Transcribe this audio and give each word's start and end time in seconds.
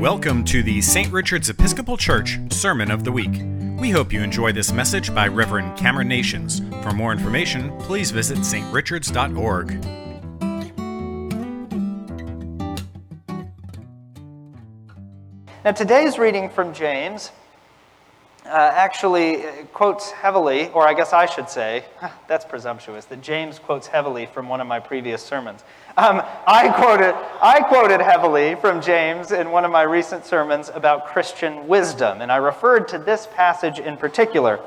Welcome 0.00 0.44
to 0.44 0.62
the 0.62 0.82
St. 0.82 1.10
Richard's 1.10 1.48
Episcopal 1.48 1.96
Church 1.96 2.38
Sermon 2.50 2.90
of 2.90 3.04
the 3.04 3.10
Week. 3.10 3.40
We 3.80 3.88
hope 3.88 4.12
you 4.12 4.20
enjoy 4.20 4.52
this 4.52 4.70
message 4.70 5.14
by 5.14 5.26
Reverend 5.26 5.78
Cameron 5.78 6.06
Nations. 6.06 6.60
For 6.82 6.90
more 6.90 7.12
information, 7.12 7.74
please 7.78 8.10
visit 8.10 8.36
strichards.org. 8.40 9.70
Now, 15.64 15.72
today's 15.72 16.18
reading 16.18 16.50
from 16.50 16.74
James 16.74 17.32
uh, 18.44 18.48
actually 18.50 19.44
quotes 19.72 20.10
heavily, 20.10 20.68
or 20.68 20.86
I 20.86 20.92
guess 20.92 21.14
I 21.14 21.24
should 21.24 21.48
say, 21.48 21.86
that's 22.28 22.44
presumptuous, 22.44 23.06
that 23.06 23.22
James 23.22 23.58
quotes 23.58 23.86
heavily 23.86 24.26
from 24.26 24.50
one 24.50 24.60
of 24.60 24.66
my 24.66 24.78
previous 24.78 25.22
sermons. 25.22 25.64
Um, 25.98 26.20
I, 26.46 26.68
quoted, 26.76 27.14
I 27.40 27.60
quoted 27.60 28.02
heavily 28.02 28.54
from 28.56 28.82
James 28.82 29.32
in 29.32 29.50
one 29.50 29.64
of 29.64 29.70
my 29.70 29.80
recent 29.80 30.26
sermons 30.26 30.68
about 30.74 31.06
Christian 31.06 31.66
wisdom, 31.68 32.20
and 32.20 32.30
I 32.30 32.36
referred 32.36 32.86
to 32.88 32.98
this 32.98 33.26
passage 33.34 33.78
in 33.78 33.96
particular. 33.96 34.60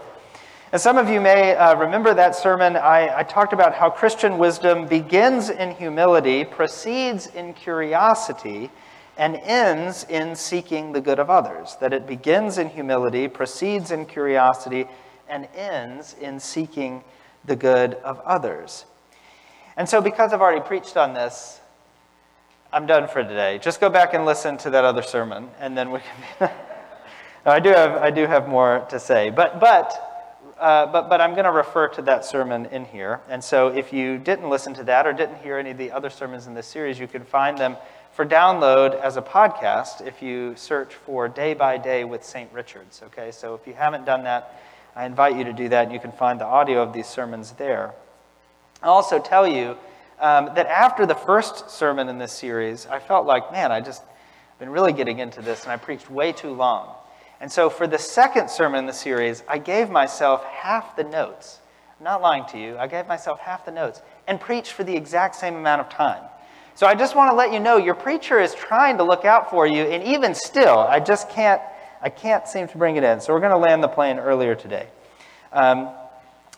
And 0.72 0.82
some 0.82 0.98
of 0.98 1.08
you 1.08 1.22
may 1.22 1.56
uh, 1.56 1.76
remember 1.76 2.16
that 2.16 2.36
sermon, 2.36 2.76
I, 2.76 3.20
I 3.20 3.22
talked 3.22 3.54
about 3.54 3.76
how 3.76 3.92
Christian 3.92 4.40
wisdom 4.40 4.88
begins 4.88 5.52
in 5.52 5.70
humility, 5.76 6.46
proceeds 6.46 7.28
in 7.28 7.54
curiosity, 7.54 8.72
and 9.16 9.36
ends 9.36 10.08
in 10.10 10.36
seeking 10.36 10.94
the 10.94 11.02
good 11.02 11.20
of 11.20 11.30
others. 11.30 11.78
That 11.80 11.94
it 11.94 12.08
begins 12.08 12.58
in 12.58 12.70
humility, 12.70 13.28
proceeds 13.28 13.92
in 13.92 14.08
curiosity, 14.08 14.88
and 15.28 15.48
ends 15.54 16.16
in 16.20 16.40
seeking 16.40 17.04
the 17.46 17.56
good 17.56 17.94
of 18.04 18.20
others. 18.22 18.86
And 19.80 19.88
so, 19.88 20.02
because 20.02 20.34
I've 20.34 20.42
already 20.42 20.60
preached 20.60 20.98
on 20.98 21.14
this, 21.14 21.62
I'm 22.74 22.86
done 22.86 23.08
for 23.08 23.24
today. 23.24 23.60
Just 23.60 23.80
go 23.80 23.90
back 23.90 24.14
and 24.14 24.26
listen 24.26 24.58
to 24.58 24.70
that 24.72 24.84
other 24.84 25.02
sermon, 25.02 25.50
and 25.58 25.78
then 25.78 25.90
we 25.90 26.00
can. 26.00 26.52
no, 27.46 27.52
I 27.54 27.62
do 27.62 27.70
have 27.70 27.92
I 27.94 28.12
do 28.12 28.28
have 28.28 28.50
more 28.50 28.86
to 28.90 29.00
say, 29.00 29.30
but 29.30 29.62
but 29.62 30.52
uh, 30.60 30.86
but 30.88 31.08
but 31.08 31.22
I'm 31.22 31.32
going 31.32 31.46
to 31.46 31.52
refer 31.54 31.88
to 31.88 32.02
that 32.02 32.26
sermon 32.26 32.66
in 32.66 32.84
here. 32.84 33.22
And 33.30 33.42
so, 33.42 33.70
if 33.70 33.94
you 33.94 34.18
didn't 34.18 34.50
listen 34.50 34.74
to 34.74 34.84
that 34.84 35.08
or 35.08 35.14
didn't 35.14 35.38
hear 35.38 35.58
any 35.58 35.72
of 35.72 35.78
the 35.78 35.94
other 35.94 36.10
sermons 36.10 36.46
in 36.46 36.54
this 36.54 36.68
series, 36.68 37.00
you 37.00 37.08
can 37.08 37.24
find 37.24 37.58
them 37.58 37.78
for 38.12 38.26
download 38.26 39.00
as 39.00 39.16
a 39.16 39.22
podcast 39.22 40.06
if 40.06 40.22
you 40.22 40.58
search 40.58 40.94
for 40.94 41.30
Day 41.30 41.54
by 41.54 41.78
Day 41.78 42.04
with 42.04 42.26
St. 42.26 42.52
Richard's. 42.52 43.02
Okay, 43.02 43.32
so 43.32 43.56
if 43.56 43.66
you 43.66 43.76
haven't 43.76 44.04
done 44.04 44.26
that, 44.26 44.60
I 44.94 45.06
invite 45.06 45.38
you 45.38 45.46
to 45.46 45.54
do 45.54 45.70
that, 45.70 45.90
you 45.90 46.02
can 46.02 46.12
find 46.12 46.38
the 46.38 46.46
audio 46.46 46.84
of 46.84 46.92
these 46.92 47.08
sermons 47.08 47.54
there. 47.54 47.94
I'll 48.82 48.94
also 48.94 49.20
tell 49.20 49.48
you 49.48 49.78
um, 50.20 50.52
that 50.56 50.68
after 50.68 51.06
the 51.06 51.16
first 51.16 51.70
sermon 51.70 52.10
in 52.10 52.18
this 52.18 52.32
series, 52.32 52.86
I 52.88 53.00
felt 53.00 53.26
like, 53.26 53.52
man, 53.52 53.72
I 53.72 53.82
just 53.82 54.04
been 54.60 54.70
really 54.70 54.92
getting 54.92 55.20
into 55.20 55.42
this, 55.42 55.64
and 55.64 55.72
I 55.72 55.78
preached 55.78 56.12
way 56.12 56.34
too 56.34 56.52
long. 56.52 56.94
And 57.40 57.50
so 57.50 57.70
for 57.70 57.88
the 57.88 57.98
second 57.98 58.50
sermon 58.50 58.80
in 58.80 58.86
the 58.86 58.94
series, 58.94 59.42
I 59.48 59.58
gave 59.58 59.90
myself 59.90 60.44
half 60.44 60.98
the 60.98 61.06
notes. 61.06 61.60
I'm 61.98 62.04
not 62.04 62.22
lying 62.22 62.44
to 62.52 62.60
you. 62.60 62.78
I 62.78 62.88
gave 62.88 63.08
myself 63.08 63.40
half 63.40 63.66
the 63.66 63.72
notes 63.72 64.02
and 64.28 64.40
preached 64.40 64.74
for 64.74 64.84
the 64.84 64.96
exact 64.96 65.36
same 65.36 65.56
amount 65.56 65.82
of 65.82 65.90
time. 65.90 66.24
So 66.76 66.88
I 66.88 66.96
just 66.96 67.16
want 67.16 67.32
to 67.32 67.36
let 67.36 67.54
you 67.54 67.60
know 67.60 67.78
your 67.78 67.96
preacher 67.96 68.40
is 68.40 68.54
trying 68.54 68.98
to 68.98 69.04
look 69.04 69.24
out 69.26 69.50
for 69.50 69.66
you, 69.66 69.84
and 69.84 70.04
even 70.04 70.36
still, 70.36 70.80
I 70.80 71.00
just 71.00 71.30
can't, 71.30 71.62
I 72.02 72.10
can't 72.10 72.48
seem 72.48 72.68
to 72.68 72.78
bring 72.78 72.98
it 72.98 73.04
in. 73.04 73.22
So 73.22 73.34
we're 73.34 73.42
going 73.42 73.52
to 73.52 73.58
land 73.58 73.82
the 73.82 73.88
plane 73.88 74.20
earlier 74.20 74.56
today. 74.56 74.88
Um, 75.54 75.90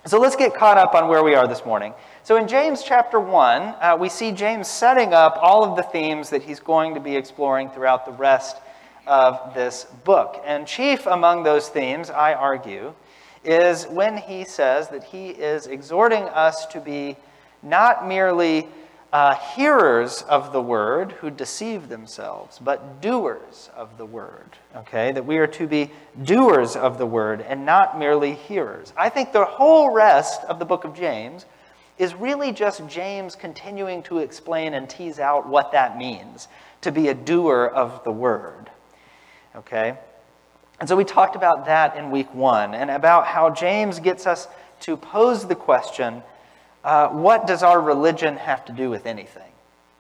so 0.06 0.20
let's 0.20 0.36
get 0.36 0.56
caught 0.56 0.80
up 0.80 0.96
on 0.96 1.08
where 1.08 1.24
we 1.24 1.36
are 1.36 1.48
this 1.48 1.64
morning. 1.64 1.94
So 2.24 2.38
in 2.38 2.48
James 2.48 2.82
chapter 2.82 3.20
1, 3.20 3.62
uh, 3.62 3.98
we 4.00 4.10
see 4.10 4.32
James 4.32 4.68
setting 4.68 5.14
up 5.14 5.38
all 5.40 5.64
of 5.64 5.76
the 5.76 5.84
themes 5.84 6.32
that 6.32 6.42
he's 6.42 6.60
going 6.60 6.96
to 6.96 7.00
be 7.00 7.16
exploring 7.16 7.70
throughout 7.70 8.08
the 8.08 8.12
rest 8.12 8.58
of 9.06 9.54
this 9.54 9.86
book. 10.04 10.42
And 10.44 10.66
chief 10.66 11.06
among 11.06 11.44
those 11.44 11.70
themes, 11.70 12.10
I 12.10 12.34
argue, 12.34 12.96
is 13.44 13.86
when 13.86 14.18
he 14.18 14.44
says 14.44 14.90
that 14.90 15.04
he 15.04 15.30
is 15.30 15.68
exhorting 15.68 16.24
us 16.24 16.66
to 16.68 16.80
be 16.80 17.16
not 17.62 18.08
merely 18.08 18.68
uh, 19.14 19.36
hearers 19.36 20.22
of 20.24 20.54
the 20.54 20.62
word 20.62 21.12
who 21.14 21.30
deceive 21.30 21.90
themselves, 21.90 22.60
but 22.60 23.02
doers 23.02 23.70
of 23.76 23.98
the 23.98 24.06
word. 24.06 24.58
Okay, 24.76 25.12
that 25.12 25.26
we 25.26 25.38
are 25.38 25.48
to 25.48 25.68
be 25.68 25.92
doers 26.24 26.76
of 26.76 26.98
the 26.98 27.06
word 27.06 27.42
and 27.42 27.66
not 27.66 28.00
merely 28.00 28.34
hearers. 28.34 28.94
I 28.96 29.10
think 29.10 29.34
the 29.34 29.44
whole 29.44 29.92
rest 29.92 30.44
of 30.46 30.60
the 30.60 30.66
book 30.66 30.86
of 30.86 30.96
James 30.96 31.46
is 31.98 32.16
really 32.16 32.52
just 32.52 32.88
James 32.88 33.36
continuing 33.36 34.02
to 34.04 34.20
explain 34.20 34.74
and 34.74 34.90
tease 34.90 35.20
out 35.20 35.48
what 35.48 35.74
that 35.74 35.98
means 35.98 36.48
to 36.82 36.92
be 36.92 37.10
a 37.10 37.14
doer 37.14 37.66
of 37.66 38.04
the 38.04 38.12
word. 38.12 38.72
Okay? 39.56 39.98
And 40.80 40.90
so 40.90 40.96
we 40.96 41.04
talked 41.04 41.36
about 41.36 41.66
that 41.66 41.96
in 41.96 42.10
week 42.10 42.34
one 42.34 42.74
and 42.74 42.90
about 42.90 43.28
how 43.28 43.50
James 43.52 44.00
gets 44.00 44.26
us 44.26 44.48
to 44.80 44.98
pose 44.98 45.46
the 45.48 45.54
question 45.54 46.24
uh, 46.84 47.10
what 47.10 47.48
does 47.48 47.64
our 47.64 47.80
religion 47.80 48.36
have 48.38 48.66
to 48.66 48.74
do 48.74 48.90
with 48.90 49.06
anything? 49.06 49.52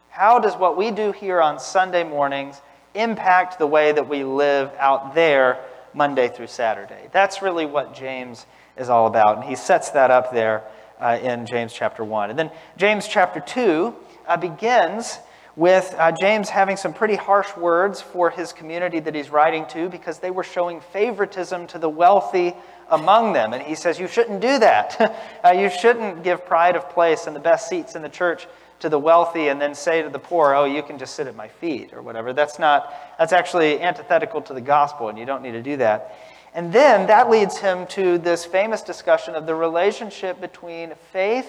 How 0.09 0.39
does 0.39 0.55
what 0.55 0.77
we 0.77 0.91
do 0.91 1.11
here 1.11 1.41
on 1.41 1.59
Sunday 1.59 2.03
mornings 2.03 2.61
impact 2.93 3.59
the 3.59 3.67
way 3.67 3.91
that 3.91 4.09
we 4.09 4.23
live 4.23 4.71
out 4.77 5.15
there 5.15 5.59
Monday 5.93 6.27
through 6.27 6.47
Saturday? 6.47 7.07
That's 7.11 7.41
really 7.41 7.65
what 7.65 7.93
James 7.93 8.45
is 8.77 8.89
all 8.89 9.07
about. 9.07 9.37
And 9.37 9.45
he 9.45 9.55
sets 9.55 9.91
that 9.91 10.11
up 10.11 10.33
there 10.33 10.63
uh, 10.99 11.17
in 11.21 11.45
James 11.45 11.73
chapter 11.73 12.03
1. 12.03 12.29
And 12.29 12.37
then 12.37 12.51
James 12.77 13.07
chapter 13.07 13.39
2 13.39 13.95
uh, 14.27 14.37
begins 14.37 15.19
with 15.55 15.93
uh, 15.97 16.11
James 16.19 16.49
having 16.49 16.77
some 16.77 16.93
pretty 16.93 17.15
harsh 17.15 17.55
words 17.57 18.01
for 18.01 18.29
his 18.29 18.53
community 18.53 18.99
that 18.99 19.13
he's 19.13 19.29
writing 19.29 19.65
to 19.67 19.89
because 19.89 20.19
they 20.19 20.31
were 20.31 20.43
showing 20.43 20.79
favoritism 20.79 21.67
to 21.67 21.77
the 21.77 21.89
wealthy 21.89 22.55
among 22.91 23.33
them. 23.33 23.53
And 23.53 23.63
he 23.63 23.75
says, 23.75 23.99
You 23.99 24.07
shouldn't 24.07 24.41
do 24.41 24.59
that. 24.59 25.17
uh, 25.45 25.51
you 25.51 25.69
shouldn't 25.69 26.23
give 26.23 26.45
pride 26.45 26.75
of 26.75 26.89
place 26.89 27.25
and 27.27 27.35
the 27.35 27.39
best 27.39 27.67
seats 27.67 27.95
in 27.95 28.01
the 28.01 28.09
church 28.09 28.47
to 28.81 28.89
the 28.89 28.99
wealthy 28.99 29.47
and 29.47 29.61
then 29.61 29.73
say 29.73 30.01
to 30.01 30.09
the 30.09 30.19
poor, 30.19 30.53
Oh, 30.53 30.65
you 30.65 30.83
can 30.83 30.97
just 30.97 31.15
sit 31.15 31.27
at 31.27 31.35
my 31.35 31.47
feet 31.47 31.93
or 31.93 32.01
whatever. 32.01 32.33
That's 32.33 32.59
not, 32.59 32.93
that's 33.17 33.33
actually 33.33 33.81
antithetical 33.81 34.41
to 34.43 34.53
the 34.53 34.61
gospel, 34.61 35.09
and 35.09 35.17
you 35.17 35.25
don't 35.25 35.41
need 35.41 35.53
to 35.53 35.63
do 35.63 35.77
that. 35.77 36.15
And 36.53 36.73
then 36.73 37.07
that 37.07 37.29
leads 37.29 37.57
him 37.57 37.87
to 37.87 38.17
this 38.17 38.45
famous 38.45 38.81
discussion 38.81 39.35
of 39.35 39.45
the 39.45 39.55
relationship 39.55 40.41
between 40.41 40.93
faith 41.13 41.47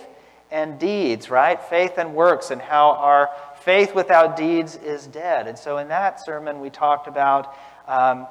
and 0.53 0.79
deeds, 0.79 1.29
right? 1.29 1.61
Faith 1.61 1.95
and 1.97 2.15
works, 2.15 2.51
and 2.51 2.61
how 2.61 2.93
our 2.93 3.31
faith 3.63 3.95
without 3.95 4.37
deeds 4.37 4.77
is 4.77 5.07
dead. 5.07 5.49
And 5.49 5.59
so 5.59 5.79
in 5.79 5.89
that 5.89 6.25
sermon, 6.25 6.61
we 6.61 6.71
talked 6.71 7.09
about 7.09 7.57
um, 7.89 8.29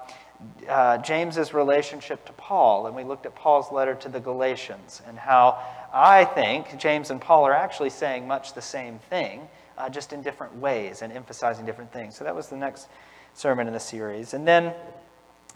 uh, 0.67 0.97
James's 0.99 1.53
relationship 1.53 2.25
to 2.25 2.33
Paul, 2.33 2.87
and 2.87 2.95
we 2.95 3.03
looked 3.03 3.25
at 3.25 3.35
Paul's 3.35 3.71
letter 3.71 3.95
to 3.95 4.09
the 4.09 4.19
Galatians, 4.19 5.01
and 5.07 5.17
how 5.17 5.59
I 5.93 6.25
think 6.25 6.77
James 6.77 7.11
and 7.11 7.19
Paul 7.19 7.45
are 7.45 7.53
actually 7.53 7.89
saying 7.89 8.27
much 8.27 8.53
the 8.53 8.61
same 8.61 8.99
thing, 9.09 9.47
uh, 9.77 9.89
just 9.89 10.13
in 10.13 10.21
different 10.21 10.55
ways 10.57 11.01
and 11.01 11.11
emphasizing 11.11 11.65
different 11.65 11.91
things. 11.91 12.15
So 12.15 12.23
that 12.23 12.35
was 12.35 12.47
the 12.47 12.57
next 12.57 12.87
sermon 13.33 13.67
in 13.67 13.73
the 13.73 13.79
series. 13.79 14.33
And 14.33 14.47
then 14.47 14.73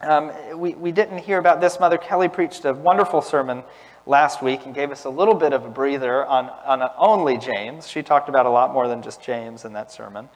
um, 0.02 0.32
we, 0.56 0.74
we 0.76 0.92
didn't 0.92 1.20
hear 1.20 1.38
about 1.38 1.62
this. 1.62 1.80
Mother 1.80 1.98
Kelly 1.98 2.28
preached 2.28 2.66
a 2.66 2.74
wonderful 2.74 3.22
sermon 3.22 3.64
last 4.06 4.42
week 4.42 4.66
and 4.66 4.76
gave 4.76 4.92
us 4.92 5.06
a 5.06 5.10
little 5.10 5.34
bit 5.34 5.54
of 5.54 5.66
a 5.66 5.70
breather 5.70 6.26
on, 6.26 6.50
on 6.66 6.90
only 6.98 7.38
James. 7.38 7.88
She 7.88 8.04
talked 8.04 8.30
about 8.30 8.46
a 8.46 8.50
lot 8.50 8.74
more 8.74 8.88
than 8.88 9.02
just 9.02 9.22
James 9.22 9.66
in 9.66 9.74
that 9.74 9.92
sermon. 9.92 10.30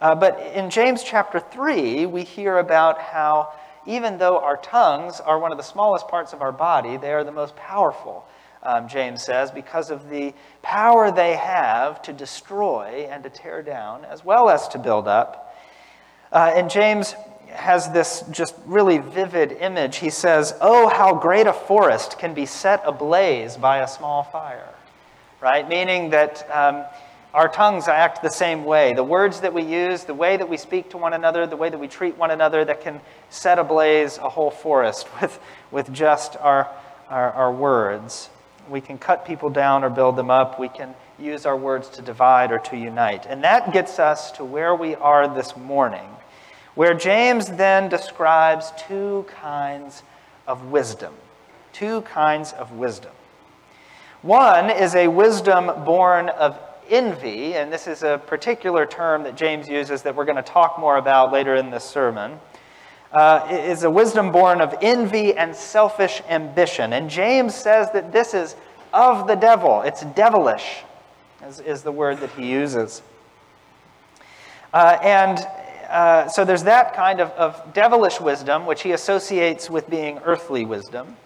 Uh, 0.00 0.14
but 0.14 0.38
in 0.54 0.70
James 0.70 1.02
chapter 1.02 1.40
3, 1.40 2.06
we 2.06 2.24
hear 2.24 2.58
about 2.58 2.98
how 2.98 3.52
even 3.86 4.18
though 4.18 4.38
our 4.38 4.56
tongues 4.56 5.20
are 5.20 5.38
one 5.38 5.52
of 5.52 5.58
the 5.58 5.64
smallest 5.64 6.08
parts 6.08 6.32
of 6.32 6.42
our 6.42 6.52
body, 6.52 6.96
they 6.96 7.12
are 7.12 7.24
the 7.24 7.32
most 7.32 7.56
powerful, 7.56 8.26
um, 8.62 8.88
James 8.88 9.22
says, 9.22 9.50
because 9.50 9.90
of 9.90 10.10
the 10.10 10.34
power 10.62 11.10
they 11.10 11.34
have 11.36 12.02
to 12.02 12.12
destroy 12.12 13.08
and 13.10 13.24
to 13.24 13.30
tear 13.30 13.62
down, 13.62 14.04
as 14.04 14.24
well 14.24 14.50
as 14.50 14.68
to 14.68 14.78
build 14.78 15.08
up. 15.08 15.56
Uh, 16.32 16.52
and 16.54 16.70
James 16.70 17.14
has 17.52 17.90
this 17.90 18.22
just 18.30 18.54
really 18.66 18.98
vivid 18.98 19.52
image. 19.52 19.96
He 19.96 20.10
says, 20.10 20.54
Oh, 20.60 20.88
how 20.88 21.14
great 21.14 21.46
a 21.46 21.52
forest 21.52 22.18
can 22.18 22.34
be 22.34 22.46
set 22.46 22.82
ablaze 22.84 23.56
by 23.56 23.78
a 23.78 23.88
small 23.88 24.22
fire, 24.22 24.68
right? 25.40 25.68
Meaning 25.68 26.10
that 26.10 26.48
um, 26.50 26.84
our 27.32 27.48
tongues 27.48 27.88
act 27.88 28.22
the 28.22 28.30
same 28.30 28.64
way. 28.64 28.92
The 28.94 29.04
words 29.04 29.40
that 29.40 29.54
we 29.54 29.62
use, 29.62 30.04
the 30.04 30.14
way 30.14 30.36
that 30.36 30.48
we 30.48 30.56
speak 30.56 30.90
to 30.90 30.98
one 30.98 31.12
another, 31.12 31.46
the 31.46 31.56
way 31.56 31.68
that 31.68 31.78
we 31.78 31.88
treat 31.88 32.16
one 32.16 32.30
another, 32.30 32.64
that 32.64 32.80
can 32.80 33.00
set 33.28 33.58
ablaze 33.58 34.18
a 34.18 34.28
whole 34.28 34.50
forest 34.50 35.06
with, 35.20 35.38
with 35.70 35.92
just 35.92 36.36
our, 36.36 36.68
our, 37.08 37.32
our 37.32 37.52
words. 37.52 38.30
We 38.68 38.80
can 38.80 38.98
cut 38.98 39.26
people 39.26 39.50
down 39.50 39.84
or 39.84 39.90
build 39.90 40.16
them 40.16 40.30
up. 40.30 40.58
We 40.58 40.68
can 40.68 40.94
use 41.18 41.46
our 41.46 41.56
words 41.56 41.88
to 41.90 42.02
divide 42.02 42.50
or 42.50 42.58
to 42.58 42.76
unite. 42.76 43.26
And 43.26 43.44
that 43.44 43.72
gets 43.72 43.98
us 43.98 44.32
to 44.32 44.44
where 44.44 44.74
we 44.74 44.94
are 44.94 45.32
this 45.32 45.56
morning 45.56 46.08
where 46.74 46.94
James 46.94 47.46
then 47.46 47.88
describes 47.88 48.72
two 48.88 49.26
kinds 49.28 50.02
of 50.46 50.70
wisdom. 50.70 51.12
Two 51.72 52.02
kinds 52.02 52.52
of 52.52 52.72
wisdom. 52.72 53.12
One 54.22 54.70
is 54.70 54.94
a 54.94 55.08
wisdom 55.08 55.84
born 55.84 56.28
of 56.28 56.58
envy, 56.90 57.54
and 57.54 57.72
this 57.72 57.86
is 57.86 58.02
a 58.02 58.20
particular 58.26 58.84
term 58.84 59.22
that 59.22 59.36
James 59.36 59.68
uses 59.68 60.02
that 60.02 60.14
we're 60.14 60.24
going 60.24 60.36
to 60.36 60.42
talk 60.42 60.78
more 60.78 60.96
about 60.96 61.32
later 61.32 61.54
in 61.54 61.70
this 61.70 61.84
sermon, 61.84 62.38
uh, 63.12 63.46
is 63.50 63.82
a 63.82 63.90
wisdom 63.90 64.30
born 64.30 64.60
of 64.60 64.74
envy 64.82 65.34
and 65.36 65.54
selfish 65.54 66.22
ambition. 66.28 66.92
And 66.92 67.08
James 67.08 67.54
says 67.54 67.90
that 67.92 68.12
this 68.12 68.34
is 68.34 68.56
of 68.92 69.26
the 69.26 69.36
devil, 69.36 69.82
it's 69.82 70.02
devilish, 70.02 70.82
is, 71.46 71.60
is 71.60 71.82
the 71.82 71.92
word 71.92 72.18
that 72.18 72.30
he 72.30 72.50
uses. 72.50 73.02
Uh, 74.72 74.98
and 75.02 75.38
uh, 75.88 76.28
so 76.28 76.44
there's 76.44 76.62
that 76.64 76.94
kind 76.94 77.20
of, 77.20 77.30
of 77.30 77.72
devilish 77.74 78.20
wisdom, 78.20 78.66
which 78.66 78.82
he 78.82 78.92
associates 78.92 79.68
with 79.68 79.90
being 79.90 80.18
earthly 80.24 80.64
wisdom. 80.64 81.16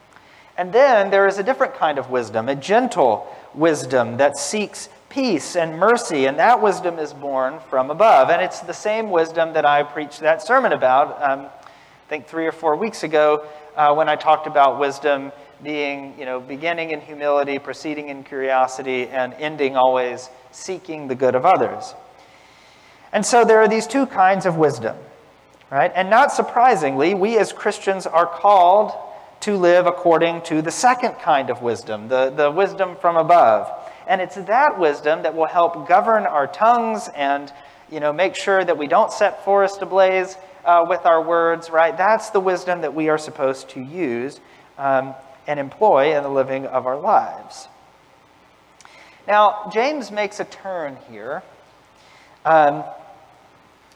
And 0.57 0.73
then 0.73 1.11
there 1.11 1.27
is 1.27 1.39
a 1.39 1.43
different 1.43 1.75
kind 1.75 1.99
of 1.99 2.11
wisdom, 2.11 2.49
a 2.49 2.55
gentle 2.55 3.27
wisdom 3.55 4.17
that 4.19 4.39
seeks 4.39 4.89
peace 5.15 5.55
and 5.55 5.79
mercy, 5.79 6.27
and 6.27 6.41
that 6.41 6.61
wisdom 6.61 6.99
is 6.99 7.13
born 7.13 7.61
from 7.71 7.89
above. 7.89 8.31
And 8.31 8.43
it's 8.43 8.59
the 8.61 8.75
same 8.75 9.11
wisdom 9.11 9.53
that 9.53 9.65
I 9.65 9.85
preached 9.85 10.19
that 10.21 10.43
sermon 10.43 10.73
about, 10.73 11.23
um, 11.23 11.47
I 11.47 12.09
think 12.09 12.27
three 12.27 12.47
or 12.49 12.53
four 12.53 12.75
weeks 12.77 13.05
ago, 13.05 13.47
uh, 13.77 13.95
when 13.95 14.09
I 14.09 14.17
talked 14.17 14.49
about 14.49 14.81
wisdom 14.81 15.31
being, 15.63 16.19
you 16.19 16.25
know, 16.25 16.41
beginning 16.41 16.91
in 16.91 17.01
humility, 17.01 17.61
proceeding 17.61 18.09
in 18.09 18.25
curiosity, 18.25 19.07
and 19.07 19.33
ending 19.35 19.77
always 19.77 20.31
seeking 20.51 21.07
the 21.07 21.15
good 21.15 21.37
of 21.37 21.47
others. 21.47 21.95
And 23.13 23.25
so 23.25 23.45
there 23.45 23.59
are 23.59 23.69
these 23.69 23.87
two 23.87 24.07
kinds 24.07 24.47
of 24.47 24.57
wisdom, 24.57 24.97
right? 25.71 25.93
And 25.95 26.11
not 26.11 26.33
surprisingly, 26.33 27.15
we 27.15 27.39
as 27.39 27.53
Christians 27.53 28.09
are 28.09 28.27
called 28.27 28.91
to 29.41 29.57
live 29.57 29.87
according 29.87 30.43
to 30.43 30.61
the 30.61 30.73
second 30.73 31.13
kind 31.21 31.51
of 31.51 31.63
wisdom, 31.63 32.09
the, 32.09 32.31
the 32.31 32.51
wisdom 32.51 32.97
from 33.01 33.17
above. 33.17 33.71
And 34.07 34.21
it's 34.21 34.37
that 34.37 34.79
wisdom 34.79 35.23
that 35.23 35.35
will 35.35 35.47
help 35.47 35.89
govern 35.89 36.25
our 36.25 36.47
tongues 36.47 37.09
and 37.15 37.53
you 37.91 38.01
know, 38.01 38.13
make 38.13 38.35
sure 38.35 38.65
that 38.65 38.77
we 38.77 38.87
don't 38.87 39.13
set 39.13 39.45
forest 39.45 39.83
ablaze 39.83 40.37
uh, 40.65 40.85
with 40.89 41.05
our 41.05 41.23
words, 41.23 41.71
right? 41.71 41.97
That's 41.97 42.31
the 42.31 42.41
wisdom 42.41 42.81
that 42.81 42.95
we 42.95 43.09
are 43.09 43.19
supposed 43.19 43.69
to 43.71 43.81
use 43.81 44.41
um, 44.79 45.15
and 45.47 45.61
employ 45.61 46.17
in 46.17 46.23
the 46.23 46.29
living 46.29 46.67
of 46.67 46.87
our 46.87 46.99
lives. 46.99 47.69
Now, 49.27 49.71
James 49.73 50.11
makes 50.11 50.41
a 50.41 50.45
turn 50.45 50.97
here. 51.11 51.43
Um, 52.45 52.85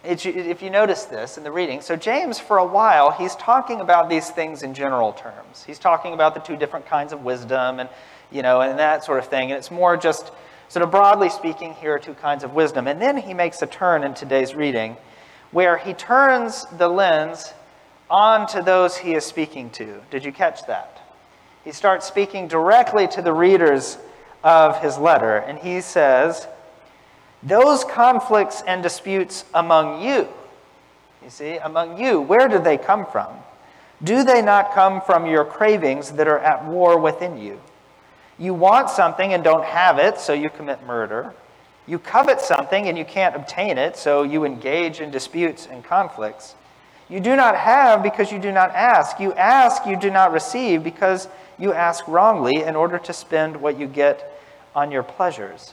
if 0.05 0.63
you 0.63 0.71
notice 0.71 1.05
this 1.05 1.37
in 1.37 1.45
the 1.45 1.51
reading, 1.51 1.81
so 1.81 1.97
James, 1.97 2.39
for 2.39 2.59
a 2.59 2.65
while, 2.65 3.11
he's 3.11 3.35
talking 3.35 3.81
about 3.81 4.09
these 4.09 4.31
things 4.31 4.63
in 4.63 4.73
general 4.73 5.13
terms. 5.13 5.65
He's 5.65 5.79
talking 5.79 6.15
about 6.15 6.35
the 6.35 6.41
two 6.41 6.57
different 6.57 6.87
kinds 6.87 7.13
of 7.13 7.25
wisdom 7.25 7.81
and, 7.81 7.89
you 8.31 8.43
know, 8.43 8.61
and 8.61 8.79
that 8.79 9.05
sort 9.05 9.19
of 9.19 9.27
thing. 9.29 9.51
And 9.51 9.59
it's 9.59 9.71
more 9.71 9.97
just 9.97 10.31
sort 10.69 10.83
of 10.83 10.91
broadly 10.91 11.31
speaking, 11.31 11.75
here 11.75 11.95
are 11.95 11.99
two 11.99 12.15
kinds 12.15 12.45
of 12.45 12.55
wisdom. 12.55 12.87
And 12.87 13.01
then 13.01 13.17
he 13.17 13.35
makes 13.35 13.63
a 13.63 13.67
turn 13.67 14.05
in 14.05 14.15
today's 14.15 14.55
reading 14.55 14.97
where 15.51 15.79
he 15.79 15.95
turns 15.95 16.67
the 16.77 16.89
lens 16.89 17.53
on 18.11 18.47
to 18.49 18.63
those 18.63 18.97
he 18.97 19.15
is 19.15 19.25
speaking 19.25 19.71
to. 19.71 20.01
Did 20.11 20.25
you 20.25 20.33
catch 20.33 20.67
that? 20.67 21.01
He 21.65 21.73
starts 21.73 22.07
speaking 22.07 22.49
directly 22.49 23.09
to 23.09 23.23
the 23.23 23.33
readers 23.33 23.99
of 24.45 24.81
his 24.81 24.97
letter, 24.99 25.39
and 25.39 25.59
he 25.59 25.81
says, 25.81 26.47
those 27.43 27.85
conflicts 27.85 28.63
and 28.63 28.83
disputes 28.83 29.45
among 29.55 30.03
you, 30.03 30.29
you 31.23 31.31
see, 31.31 31.57
among 31.57 32.01
you, 32.01 32.21
where 32.21 32.49
do 32.49 32.59
they 32.59 32.79
come 32.79 33.05
from? 33.07 33.29
Do 34.03 34.23
they 34.23 34.43
not 34.43 34.73
come 34.73 35.01
from 35.01 35.27
your 35.27 35.45
cravings 35.45 36.13
that 36.13 36.29
are 36.29 36.39
at 36.39 36.65
war 36.65 36.99
within 36.99 37.37
you? 37.37 37.61
You 38.39 38.55
want 38.55 38.89
something 38.89 39.33
and 39.33 39.43
don't 39.43 39.65
have 39.65 39.99
it, 39.99 40.19
so 40.19 40.33
you 40.33 40.49
commit 40.49 40.85
murder. 40.87 41.35
You 41.87 41.99
covet 41.99 42.41
something 42.41 42.87
and 42.87 42.97
you 42.97 43.05
can't 43.05 43.35
obtain 43.35 43.79
it, 43.79 43.97
so 43.97 44.23
you 44.23 44.45
engage 44.45 45.01
in 45.01 45.11
disputes 45.11 45.67
and 45.71 45.83
conflicts. 45.83 46.55
You 47.09 47.21
do 47.21 47.35
not 47.35 47.57
have 47.57 48.03
because 48.03 48.31
you 48.31 48.39
do 48.39 48.53
not 48.53 48.71
ask. 48.71 49.19
You 49.19 49.33
ask, 49.35 49.87
you 49.87 49.97
do 49.99 50.11
not 50.11 50.33
receive 50.33 50.85
because 50.85 51.29
you 51.59 51.73
ask 51.73 52.07
wrongly 52.07 52.63
in 52.63 52.77
order 52.77 52.99
to 52.99 53.13
spend 53.13 53.57
what 53.57 53.79
you 53.79 53.87
get 53.87 54.41
on 54.77 54.93
your 54.93 55.03
pleasures. 55.03 55.73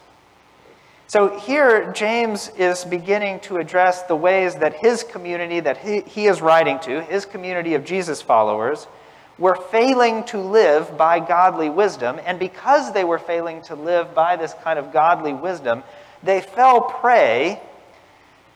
So 1.07 1.37
here, 1.37 1.91
James 1.91 2.49
is 2.57 2.83
beginning 2.83 3.41
to 3.41 3.57
address 3.57 4.03
the 4.03 4.15
ways 4.15 4.55
that 4.55 4.73
his 4.73 5.03
community 5.03 5.59
that 5.59 5.77
he, 5.77 6.01
he 6.01 6.25
is 6.25 6.41
writing 6.41 6.79
to, 6.79 7.03
his 7.03 7.25
community 7.25 7.75
of 7.75 7.85
Jesus 7.85 8.23
followers, 8.23 8.87
were 9.37 9.55
failing 9.55 10.23
to 10.25 10.39
live 10.39 10.97
by 10.97 11.19
godly 11.19 11.69
wisdom. 11.69 12.19
And 12.25 12.39
because 12.39 12.93
they 12.93 13.03
were 13.03 13.19
failing 13.19 13.61
to 13.63 13.75
live 13.75 14.13
by 14.13 14.35
this 14.35 14.53
kind 14.63 14.79
of 14.79 14.93
godly 14.93 15.33
wisdom, 15.33 15.83
they 16.23 16.41
fell 16.41 16.81
prey 16.81 17.61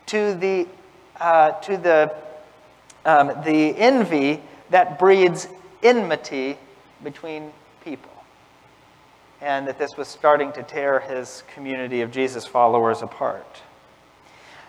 to 0.06 0.34
the, 0.34 0.66
uh, 1.20 1.52
to 1.52 1.76
the, 1.76 2.14
um, 3.04 3.28
the 3.44 3.76
envy 3.76 4.40
that 4.70 4.98
breeds 4.98 5.48
enmity 5.82 6.56
between 7.02 7.52
people 7.84 8.10
and 9.40 9.66
that 9.66 9.78
this 9.78 9.96
was 9.96 10.08
starting 10.08 10.52
to 10.52 10.62
tear 10.62 11.00
his 11.00 11.42
community 11.54 12.02
of 12.02 12.10
Jesus 12.10 12.46
followers 12.46 13.02
apart. 13.02 13.62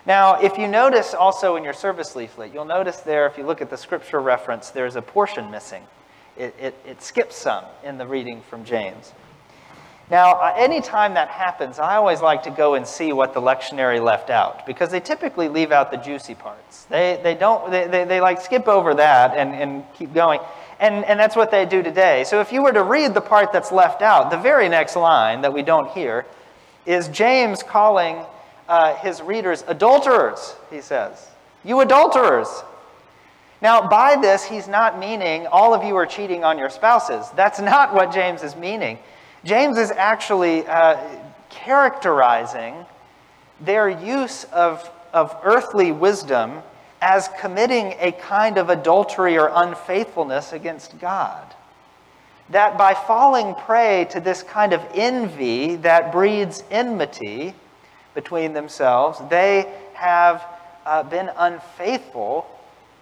Now, 0.06 0.40
if 0.40 0.58
you 0.58 0.66
notice 0.66 1.14
also 1.14 1.56
in 1.56 1.62
your 1.64 1.74
service 1.74 2.16
leaflet, 2.16 2.52
you'll 2.52 2.64
notice 2.64 3.00
there, 3.00 3.26
if 3.26 3.38
you 3.38 3.44
look 3.44 3.60
at 3.60 3.70
the 3.70 3.76
scripture 3.76 4.20
reference, 4.20 4.70
there's 4.70 4.96
a 4.96 5.02
portion 5.02 5.50
missing. 5.50 5.82
It, 6.36 6.54
it, 6.58 6.74
it 6.86 7.02
skips 7.02 7.36
some 7.36 7.64
in 7.84 7.98
the 7.98 8.06
reading 8.06 8.40
from 8.42 8.64
James. 8.64 9.12
Now, 10.10 10.32
uh, 10.32 10.52
anytime 10.56 11.14
that 11.14 11.28
happens, 11.28 11.78
I 11.78 11.96
always 11.96 12.20
like 12.20 12.42
to 12.42 12.50
go 12.50 12.74
and 12.74 12.86
see 12.86 13.12
what 13.12 13.32
the 13.32 13.40
lectionary 13.40 14.02
left 14.02 14.28
out 14.28 14.66
because 14.66 14.90
they 14.90 15.00
typically 15.00 15.48
leave 15.48 15.72
out 15.72 15.90
the 15.90 15.96
juicy 15.96 16.34
parts. 16.34 16.84
They, 16.84 17.18
they 17.22 17.34
don't, 17.34 17.70
they, 17.70 17.86
they, 17.86 18.04
they 18.04 18.20
like 18.20 18.40
skip 18.40 18.68
over 18.68 18.94
that 18.94 19.36
and, 19.36 19.54
and 19.54 19.84
keep 19.94 20.12
going. 20.12 20.40
And, 20.80 21.04
and 21.04 21.18
that's 21.18 21.36
what 21.36 21.50
they 21.50 21.64
do 21.64 21.82
today. 21.82 22.24
So 22.24 22.40
if 22.40 22.52
you 22.52 22.62
were 22.62 22.72
to 22.72 22.82
read 22.82 23.14
the 23.14 23.20
part 23.20 23.52
that's 23.52 23.72
left 23.72 24.02
out, 24.02 24.30
the 24.30 24.36
very 24.36 24.68
next 24.68 24.96
line 24.96 25.40
that 25.42 25.52
we 25.52 25.62
don't 25.62 25.88
hear 25.92 26.26
is 26.84 27.08
James 27.08 27.62
calling 27.62 28.24
uh, 28.68 28.94
his 28.96 29.22
readers 29.22 29.64
adulterers, 29.66 30.56
he 30.70 30.80
says. 30.80 31.28
You 31.64 31.80
adulterers. 31.80 32.64
Now, 33.62 33.88
by 33.88 34.16
this, 34.20 34.44
he's 34.44 34.66
not 34.66 34.98
meaning 34.98 35.46
all 35.46 35.72
of 35.72 35.84
you 35.84 35.94
are 35.94 36.04
cheating 36.04 36.42
on 36.42 36.58
your 36.58 36.68
spouses. 36.68 37.30
That's 37.36 37.60
not 37.60 37.94
what 37.94 38.12
James 38.12 38.42
is 38.42 38.56
meaning. 38.56 38.98
James 39.44 39.78
is 39.78 39.92
actually 39.92 40.66
uh, 40.66 40.98
characterizing 41.48 42.84
their 43.60 43.88
use 43.88 44.42
of, 44.52 44.90
of 45.12 45.36
earthly 45.44 45.92
wisdom 45.92 46.60
as 47.00 47.28
committing 47.38 47.94
a 48.00 48.10
kind 48.10 48.58
of 48.58 48.68
adultery 48.68 49.38
or 49.38 49.48
unfaithfulness 49.54 50.52
against 50.52 50.98
God. 50.98 51.54
That 52.50 52.76
by 52.76 52.94
falling 52.94 53.54
prey 53.54 54.08
to 54.10 54.18
this 54.18 54.42
kind 54.42 54.72
of 54.72 54.84
envy 54.92 55.76
that 55.76 56.10
breeds 56.10 56.64
enmity 56.68 57.54
between 58.14 58.54
themselves, 58.54 59.20
they 59.30 59.72
have 59.94 60.44
uh, 60.84 61.04
been 61.04 61.30
unfaithful 61.36 62.48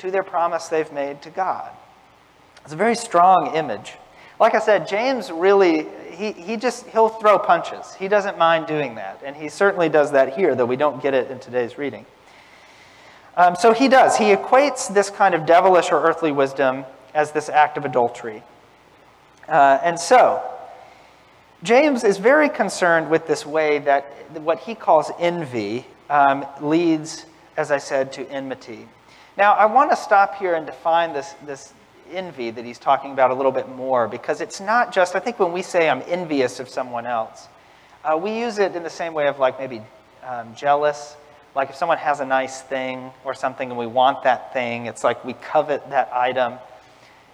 to 0.00 0.10
their 0.10 0.22
promise 0.22 0.68
they've 0.68 0.92
made 0.92 1.22
to 1.22 1.30
God. 1.30 1.70
It's 2.64 2.72
a 2.72 2.76
very 2.76 2.96
strong 2.96 3.54
image. 3.54 3.94
Like 4.38 4.54
I 4.54 4.58
said, 4.58 4.88
James 4.88 5.30
really, 5.30 5.86
he, 6.10 6.32
he 6.32 6.56
just, 6.56 6.86
he'll 6.88 7.08
throw 7.08 7.38
punches. 7.38 7.94
He 7.94 8.08
doesn't 8.08 8.38
mind 8.38 8.66
doing 8.66 8.94
that. 8.96 9.20
And 9.24 9.36
he 9.36 9.48
certainly 9.48 9.88
does 9.88 10.12
that 10.12 10.34
here, 10.34 10.54
though 10.54 10.66
we 10.66 10.76
don't 10.76 11.02
get 11.02 11.14
it 11.14 11.30
in 11.30 11.38
today's 11.38 11.78
reading. 11.78 12.06
Um, 13.36 13.54
so 13.54 13.72
he 13.72 13.88
does. 13.88 14.16
He 14.16 14.34
equates 14.34 14.92
this 14.92 15.10
kind 15.10 15.34
of 15.34 15.46
devilish 15.46 15.92
or 15.92 16.02
earthly 16.02 16.32
wisdom 16.32 16.84
as 17.14 17.32
this 17.32 17.48
act 17.48 17.76
of 17.76 17.84
adultery. 17.84 18.42
Uh, 19.48 19.78
and 19.82 19.98
so, 19.98 20.42
James 21.62 22.04
is 22.04 22.16
very 22.16 22.48
concerned 22.48 23.10
with 23.10 23.26
this 23.26 23.44
way 23.44 23.78
that 23.80 24.04
what 24.40 24.60
he 24.60 24.74
calls 24.74 25.10
envy 25.18 25.86
um, 26.08 26.46
leads, 26.60 27.26
as 27.56 27.70
I 27.70 27.78
said, 27.78 28.12
to 28.14 28.28
enmity. 28.30 28.88
Now, 29.36 29.54
I 29.54 29.66
want 29.66 29.90
to 29.90 29.96
stop 29.96 30.36
here 30.36 30.54
and 30.54 30.66
define 30.66 31.12
this, 31.12 31.34
this 31.46 31.72
envy 32.12 32.50
that 32.50 32.64
he's 32.64 32.78
talking 32.78 33.12
about 33.12 33.30
a 33.30 33.34
little 33.34 33.52
bit 33.52 33.68
more 33.68 34.08
because 34.08 34.40
it's 34.40 34.60
not 34.60 34.92
just, 34.92 35.14
I 35.14 35.20
think 35.20 35.38
when 35.38 35.52
we 35.52 35.62
say 35.62 35.88
I'm 35.88 36.02
envious 36.06 36.60
of 36.60 36.68
someone 36.68 37.06
else, 37.06 37.48
uh, 38.04 38.16
we 38.16 38.38
use 38.38 38.58
it 38.58 38.74
in 38.74 38.82
the 38.82 38.90
same 38.90 39.14
way 39.14 39.28
of 39.28 39.38
like 39.38 39.58
maybe 39.58 39.82
um, 40.24 40.54
jealous 40.54 41.16
like 41.54 41.70
if 41.70 41.76
someone 41.76 41.98
has 41.98 42.20
a 42.20 42.24
nice 42.24 42.62
thing 42.62 43.10
or 43.24 43.34
something 43.34 43.70
and 43.70 43.78
we 43.78 43.86
want 43.86 44.22
that 44.22 44.52
thing, 44.52 44.86
it's 44.86 45.02
like 45.02 45.24
we 45.24 45.32
covet 45.34 45.88
that 45.90 46.12
item. 46.12 46.54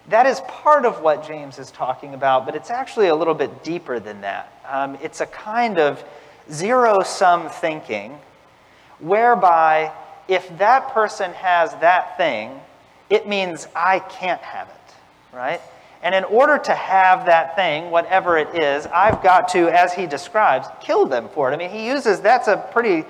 That 0.09 0.25
is 0.25 0.39
part 0.41 0.85
of 0.85 1.01
what 1.01 1.27
James 1.27 1.59
is 1.59 1.69
talking 1.69 2.13
about, 2.13 2.45
but 2.45 2.55
it's 2.55 2.69
actually 2.69 3.07
a 3.07 3.15
little 3.15 3.33
bit 3.33 3.63
deeper 3.63 3.99
than 3.99 4.21
that. 4.21 4.51
Um, 4.67 4.97
it's 5.01 5.21
a 5.21 5.25
kind 5.25 5.77
of 5.77 6.03
zero 6.51 7.03
sum 7.03 7.49
thinking 7.49 8.17
whereby 8.99 9.91
if 10.27 10.57
that 10.57 10.89
person 10.93 11.31
has 11.33 11.71
that 11.75 12.17
thing, 12.17 12.59
it 13.09 13.27
means 13.27 13.67
I 13.75 13.99
can't 13.99 14.41
have 14.41 14.67
it, 14.67 15.35
right? 15.35 15.61
And 16.03 16.13
in 16.13 16.23
order 16.25 16.57
to 16.57 16.73
have 16.73 17.25
that 17.25 17.55
thing, 17.55 17.89
whatever 17.89 18.37
it 18.37 18.55
is, 18.55 18.85
I've 18.87 19.23
got 19.23 19.49
to, 19.49 19.69
as 19.69 19.93
he 19.93 20.05
describes, 20.05 20.67
kill 20.79 21.05
them 21.05 21.29
for 21.29 21.51
it. 21.51 21.55
I 21.55 21.57
mean, 21.57 21.69
he 21.69 21.87
uses 21.87 22.21
that's 22.21 22.47
a 22.47 22.57
pretty 22.71 23.05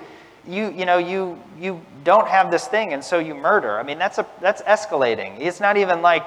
you 0.46 0.70
you 0.70 0.86
know 0.86 0.96
you 0.96 1.38
you 1.60 1.80
don't 2.04 2.26
have 2.26 2.50
this 2.50 2.66
thing 2.66 2.92
and 2.94 3.04
so 3.04 3.18
you 3.18 3.34
murder. 3.34 3.78
I 3.78 3.82
mean, 3.82 3.98
that's 3.98 4.18
a 4.18 4.26
that's 4.40 4.62
escalating. 4.62 5.38
It's 5.40 5.60
not 5.60 5.76
even 5.76 6.00
like 6.00 6.26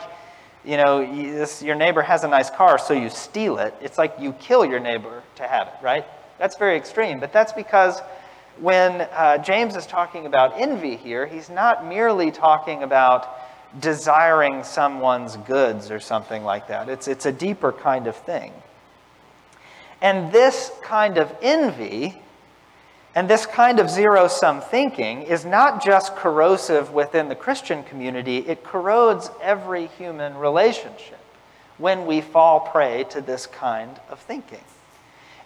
you 0.63 0.77
know 0.77 0.99
you, 0.99 1.33
this, 1.33 1.63
your 1.63 1.75
neighbor 1.75 2.03
has 2.03 2.23
a 2.23 2.27
nice 2.27 2.49
car 2.49 2.77
so 2.77 2.93
you 2.93 3.09
steal 3.09 3.57
it. 3.57 3.73
It's 3.81 3.97
like 3.97 4.15
you 4.19 4.33
kill 4.33 4.63
your 4.63 4.79
neighbor 4.79 5.23
to 5.37 5.47
have 5.47 5.67
it, 5.67 5.73
right? 5.81 6.05
That's 6.37 6.55
very 6.57 6.77
extreme. 6.77 7.19
But 7.19 7.33
that's 7.33 7.53
because 7.53 8.01
when 8.61 9.01
uh, 9.01 9.39
James 9.39 9.75
is 9.75 9.87
talking 9.87 10.25
about 10.25 10.53
envy 10.59 10.95
here, 10.95 11.25
he's 11.25 11.49
not 11.49 11.85
merely 11.85 12.31
talking 12.31 12.83
about 12.83 13.27
desiring 13.79 14.63
someone's 14.63 15.35
goods 15.37 15.89
or 15.89 15.99
something 15.99 16.43
like 16.43 16.67
that. 16.67 16.87
It's, 16.87 17.07
it's 17.07 17.25
a 17.25 17.31
deeper 17.31 17.71
kind 17.71 18.07
of 18.07 18.15
thing. 18.15 18.53
And 20.01 20.31
this 20.31 20.71
kind 20.83 21.17
of 21.17 21.33
envy 21.41 22.21
and 23.13 23.29
this 23.29 23.45
kind 23.45 23.79
of 23.79 23.89
zero 23.89 24.27
sum 24.27 24.61
thinking 24.61 25.23
is 25.23 25.43
not 25.43 25.83
just 25.83 26.15
corrosive 26.15 26.93
within 26.93 27.27
the 27.27 27.35
Christian 27.35 27.83
community, 27.83 28.37
it 28.37 28.63
corrodes 28.63 29.29
every 29.41 29.87
human 29.87 30.37
relationship 30.37 31.19
when 31.77 32.05
we 32.05 32.21
fall 32.21 32.61
prey 32.61 33.03
to 33.09 33.19
this 33.19 33.47
kind 33.47 33.99
of 34.09 34.19
thinking. 34.19 34.63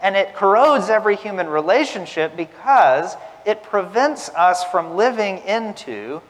And 0.01 0.15
it 0.15 0.35
corrodes 0.35 0.89
every 0.89 1.15
human 1.15 1.47
relationship 1.47 2.35
because 2.35 3.15
it 3.45 3.63
prevents 3.63 4.29
us 4.29 4.63
from 4.65 4.95
living 4.95 5.39
into 5.39 6.21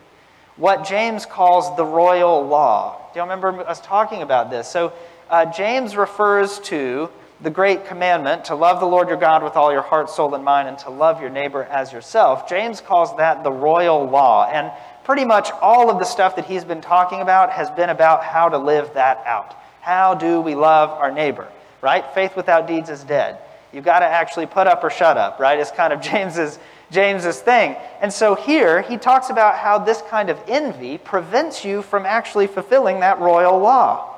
what 0.58 0.86
James 0.86 1.26
calls 1.26 1.76
the 1.76 1.86
royal 1.86 2.46
law. 2.46 3.02
Do 3.14 3.20
you 3.20 3.24
remember 3.24 3.60
us 3.68 3.82
talking 3.82 4.22
about 4.22 4.50
this? 4.50 4.68
So, 4.68 4.94
uh, 5.30 5.46
James 5.46 5.98
refers 5.98 6.60
to 6.60 7.10
the 7.42 7.50
great 7.50 7.86
commandment 7.86 8.46
to 8.46 8.56
love 8.56 8.80
the 8.80 8.86
Lord 8.86 9.10
your 9.10 9.18
God 9.18 9.44
with 9.44 9.56
all 9.56 9.72
your 9.72 9.82
heart, 9.82 10.10
soul, 10.10 10.34
and 10.36 10.44
mind, 10.44 10.70
and 10.70 10.80
to 10.80 10.90
love 10.90 11.20
your 11.20 11.30
neighbor 11.30 11.64
as 11.64 11.92
yourself. 11.92 12.48
James 12.48 12.80
calls 12.80 13.16
that 13.18 13.44
the 13.44 13.52
royal 13.52 14.06
law. 14.06 14.46
And 14.46 14.72
pretty 15.04 15.26
much 15.26 15.52
all 15.62 15.90
of 15.90 16.00
the 16.00 16.06
stuff 16.06 16.38
that 16.38 16.46
he's 16.46 16.64
been 16.64 16.82
talking 16.82 17.22
about 17.22 17.52
has 17.52 17.70
been 17.72 17.90
about 17.90 18.24
how 18.24 18.50
to 18.50 18.58
live 18.58 18.94
that 18.94 19.22
out. 19.26 19.56
How 19.82 20.16
do 20.16 20.40
we 20.40 20.56
love 20.56 20.90
our 20.90 21.12
neighbor, 21.12 21.48
right? 21.82 22.06
Faith 22.14 22.36
without 22.36 22.68
deeds 22.68 22.90
is 22.90 23.04
dead. 23.04 23.38
You've 23.76 23.84
got 23.84 24.00
to 24.00 24.06
actually 24.06 24.46
put 24.46 24.68
up 24.68 24.84
or 24.86 24.90
shut 24.90 25.18
up, 25.18 25.38
right? 25.38 25.60
It's 25.60 25.70
kind 25.70 25.92
of 25.92 26.00
James's 26.10 26.60
James's 26.92 27.40
thing. 27.40 27.76
And 28.00 28.14
so 28.14 28.36
here 28.36 28.82
he 28.82 28.98
talks 28.98 29.30
about 29.30 29.58
how 29.58 29.80
this 29.80 30.02
kind 30.04 30.30
of 30.30 30.40
envy 30.48 30.98
prevents 30.98 31.66
you 31.66 31.82
from 31.82 32.06
actually 32.06 32.48
fulfilling 32.48 33.02
that 33.02 33.20
royal 33.20 33.60
law. 33.60 34.16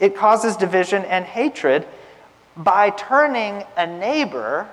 It 0.00 0.16
causes 0.16 0.56
division 0.56 1.04
and 1.04 1.24
hatred 1.24 1.86
by 2.56 2.90
turning 2.90 3.62
a 3.76 3.86
neighbor, 3.86 4.68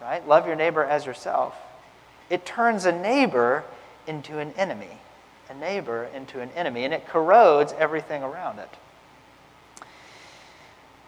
right? 0.00 0.26
Love 0.26 0.46
your 0.46 0.56
neighbor 0.56 0.82
as 0.82 1.06
yourself. 1.06 1.54
It 2.30 2.44
turns 2.44 2.84
a 2.84 2.92
neighbor 2.92 3.62
into 4.06 4.38
an 4.38 4.52
enemy, 4.56 4.98
a 5.48 5.54
neighbor 5.54 6.08
into 6.14 6.40
an 6.40 6.50
enemy, 6.56 6.84
and 6.84 6.92
it 6.94 7.06
corrodes 7.06 7.74
everything 7.78 8.22
around 8.22 8.58
it. 8.58 8.70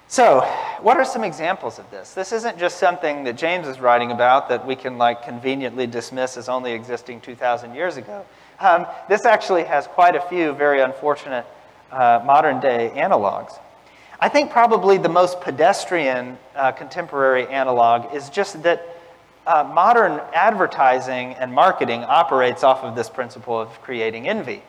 So, 0.09 0.47
what 0.83 0.97
are 0.97 1.05
some 1.05 1.23
examples 1.23 1.79
of 1.79 1.91
this? 1.91 2.13
This 2.13 2.33
isn't 2.33 2.59
just 2.59 2.79
something 2.79 3.25
that 3.25 3.37
James 3.37 3.69
is 3.69 3.79
writing 3.81 4.11
about 4.11 4.49
that 4.49 4.67
we 4.67 4.75
can 4.75 4.99
like 4.99 5.23
conveniently 5.23 5.87
dismiss 5.87 6.37
as 6.37 6.49
only 6.49 6.73
existing 6.73 7.21
2,000 7.21 7.75
years 7.75 7.97
ago. 7.97 8.25
Um, 8.59 8.87
this 9.09 9.25
actually 9.25 9.65
has 9.65 9.87
quite 9.87 10.17
a 10.17 10.21
few 10.21 10.53
very 10.53 10.81
unfortunate 10.81 11.47
uh, 11.91 12.23
modern 12.25 12.61
day 12.61 12.91
analogs. 12.95 13.59
I 14.19 14.29
think 14.29 14.51
probably 14.51 14.99
the 14.99 15.09
most 15.09 15.41
pedestrian 15.41 16.39
uh, 16.55 16.73
contemporary 16.73 17.47
analog 17.49 18.15
is 18.15 18.31
just 18.31 18.63
that 18.63 18.87
uh, 19.47 19.65
modern 19.65 20.21
advertising 20.33 21.35
and 21.35 21.53
marketing 21.53 22.05
operates 22.05 22.63
off 22.63 22.85
of 22.85 22.95
this 22.95 23.09
principle 23.09 23.61
of 23.61 23.69
creating 23.83 24.29
envy. 24.29 24.63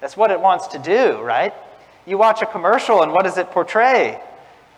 That's 0.00 0.16
what 0.16 0.30
it 0.30 0.40
wants 0.40 0.68
to 0.68 0.78
do, 0.78 1.20
right? 1.20 1.52
You 2.06 2.18
watch 2.18 2.40
a 2.40 2.46
commercial, 2.46 3.02
and 3.02 3.12
what 3.12 3.24
does 3.24 3.36
it 3.36 3.50
portray? 3.50 4.20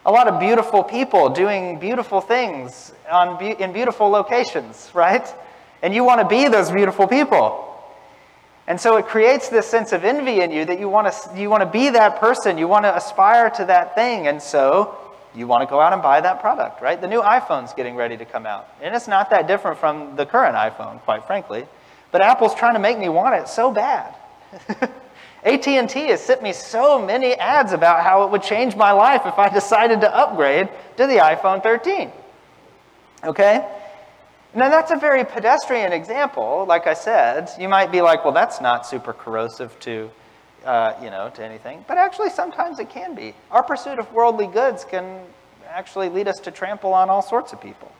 A 0.08 0.10
lot 0.10 0.26
of 0.26 0.40
beautiful 0.40 0.82
people 0.82 1.28
doing 1.28 1.78
beautiful 1.78 2.22
things 2.22 2.92
on 3.10 3.38
be- 3.38 3.60
in 3.62 3.74
beautiful 3.74 4.08
locations, 4.08 4.90
right? 4.94 5.34
And 5.82 5.94
you 5.94 6.02
want 6.02 6.22
to 6.22 6.26
be 6.26 6.48
those 6.48 6.70
beautiful 6.70 7.06
people. 7.06 7.66
And 8.66 8.80
so 8.80 8.96
it 8.96 9.06
creates 9.06 9.50
this 9.50 9.66
sense 9.66 9.92
of 9.92 10.04
envy 10.04 10.40
in 10.40 10.50
you 10.50 10.64
that 10.64 10.80
you 10.80 10.88
want 10.88 11.12
to 11.12 11.38
you 11.38 11.50
want 11.50 11.62
to 11.62 11.68
be 11.68 11.90
that 11.90 12.20
person, 12.20 12.56
you 12.56 12.66
want 12.66 12.86
to 12.86 12.96
aspire 12.96 13.50
to 13.50 13.66
that 13.66 13.94
thing, 13.94 14.28
and 14.28 14.40
so 14.40 14.96
you 15.34 15.46
want 15.46 15.60
to 15.60 15.70
go 15.70 15.78
out 15.78 15.92
and 15.92 16.00
buy 16.00 16.22
that 16.22 16.40
product, 16.40 16.80
right? 16.80 16.98
The 16.98 17.06
new 17.06 17.20
iPhone's 17.20 17.74
getting 17.74 17.94
ready 17.94 18.16
to 18.16 18.24
come 18.24 18.46
out. 18.46 18.66
And 18.80 18.96
it's 18.96 19.08
not 19.08 19.28
that 19.28 19.46
different 19.46 19.76
from 19.76 20.16
the 20.16 20.24
current 20.24 20.56
iPhone, 20.56 21.02
quite 21.02 21.26
frankly. 21.26 21.66
But 22.12 22.22
Apple's 22.22 22.54
trying 22.54 22.72
to 22.74 22.80
make 22.80 22.98
me 22.98 23.10
want 23.10 23.34
it 23.34 23.46
so 23.46 23.70
bad. 23.70 24.14
AT&T 25.44 26.06
has 26.08 26.20
sent 26.20 26.42
me 26.42 26.52
so 26.52 27.04
many 27.04 27.34
ads 27.34 27.72
about 27.72 28.02
how 28.02 28.24
it 28.24 28.30
would 28.30 28.42
change 28.42 28.74
my 28.74 28.90
life 28.92 29.22
if 29.24 29.38
I 29.38 29.48
decided 29.48 30.00
to 30.00 30.14
upgrade 30.14 30.68
to 30.96 31.06
the 31.06 31.16
iPhone 31.16 31.62
13. 31.62 32.10
Okay? 33.24 33.66
Now 34.54 34.68
that's 34.68 34.90
a 34.90 34.96
very 34.96 35.24
pedestrian 35.24 35.92
example. 35.92 36.64
Like 36.66 36.86
I 36.86 36.94
said, 36.94 37.50
you 37.58 37.68
might 37.68 37.92
be 37.92 38.00
like, 38.00 38.24
well, 38.24 38.32
that's 38.32 38.60
not 38.60 38.86
super 38.86 39.12
corrosive 39.12 39.78
to, 39.80 40.10
uh, 40.64 40.94
you 41.02 41.10
know, 41.10 41.30
to 41.34 41.44
anything. 41.44 41.84
But 41.86 41.98
actually, 41.98 42.30
sometimes 42.30 42.78
it 42.78 42.88
can 42.88 43.14
be. 43.14 43.34
Our 43.50 43.62
pursuit 43.62 43.98
of 43.98 44.12
worldly 44.12 44.46
goods 44.46 44.84
can 44.84 45.20
actually 45.68 46.08
lead 46.08 46.28
us 46.28 46.40
to 46.40 46.50
trample 46.50 46.94
on 46.94 47.10
all 47.10 47.22
sorts 47.22 47.52
of 47.52 47.60
people. 47.60 47.92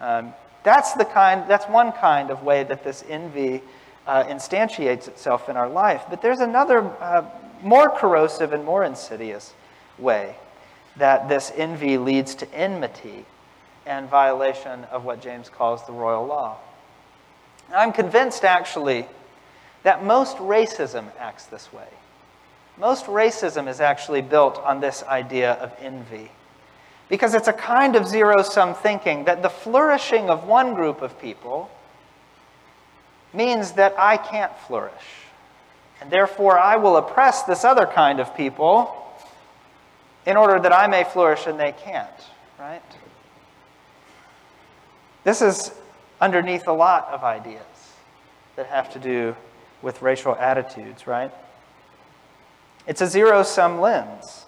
Um, 0.00 0.32
that's 0.62 0.92
the 0.92 1.04
kind. 1.04 1.48
That's 1.48 1.66
one 1.66 1.92
kind 1.92 2.30
of 2.30 2.44
way 2.44 2.62
that 2.64 2.84
this 2.84 3.04
envy 3.08 3.60
uh, 4.06 4.24
instantiates 4.24 5.08
itself 5.08 5.48
in 5.48 5.56
our 5.56 5.68
life. 5.68 6.04
But 6.10 6.22
there's 6.22 6.40
another 6.40 6.80
uh, 7.00 7.24
more 7.62 7.90
corrosive 7.90 8.52
and 8.52 8.64
more 8.64 8.84
insidious 8.84 9.54
way 9.98 10.36
that 10.96 11.28
this 11.28 11.52
envy 11.56 11.98
leads 11.98 12.34
to 12.36 12.54
enmity 12.54 13.24
and 13.86 14.08
violation 14.08 14.84
of 14.84 15.04
what 15.04 15.20
James 15.20 15.48
calls 15.48 15.86
the 15.86 15.92
royal 15.92 16.26
law. 16.26 16.56
I'm 17.72 17.92
convinced, 17.92 18.44
actually, 18.44 19.06
that 19.82 20.04
most 20.04 20.36
racism 20.36 21.06
acts 21.18 21.46
this 21.46 21.72
way. 21.72 21.88
Most 22.78 23.06
racism 23.06 23.68
is 23.68 23.80
actually 23.80 24.22
built 24.22 24.58
on 24.58 24.80
this 24.80 25.02
idea 25.04 25.52
of 25.54 25.72
envy. 25.80 26.30
Because 27.08 27.34
it's 27.34 27.48
a 27.48 27.52
kind 27.52 27.96
of 27.96 28.06
zero 28.06 28.42
sum 28.42 28.74
thinking 28.74 29.24
that 29.24 29.42
the 29.42 29.50
flourishing 29.50 30.30
of 30.30 30.44
one 30.44 30.74
group 30.74 31.02
of 31.02 31.18
people 31.20 31.70
means 33.32 33.72
that 33.72 33.94
I 33.98 34.16
can't 34.16 34.56
flourish. 34.66 34.92
And 36.00 36.10
therefore, 36.10 36.58
I 36.58 36.76
will 36.76 36.96
oppress 36.96 37.42
this 37.44 37.64
other 37.64 37.86
kind 37.86 38.20
of 38.20 38.36
people 38.36 38.96
in 40.26 40.36
order 40.36 40.60
that 40.60 40.72
I 40.72 40.86
may 40.86 41.04
flourish 41.04 41.46
and 41.46 41.58
they 41.58 41.72
can't, 41.72 42.08
right? 42.58 42.82
This 45.24 45.42
is 45.42 45.72
underneath 46.20 46.66
a 46.66 46.72
lot 46.72 47.08
of 47.12 47.22
ideas 47.22 47.62
that 48.56 48.66
have 48.66 48.92
to 48.92 48.98
do 48.98 49.36
with 49.80 50.02
racial 50.02 50.34
attitudes, 50.36 51.06
right? 51.06 51.32
It's 52.86 53.00
a 53.00 53.06
zero 53.06 53.42
sum 53.42 53.80
lens. 53.80 54.46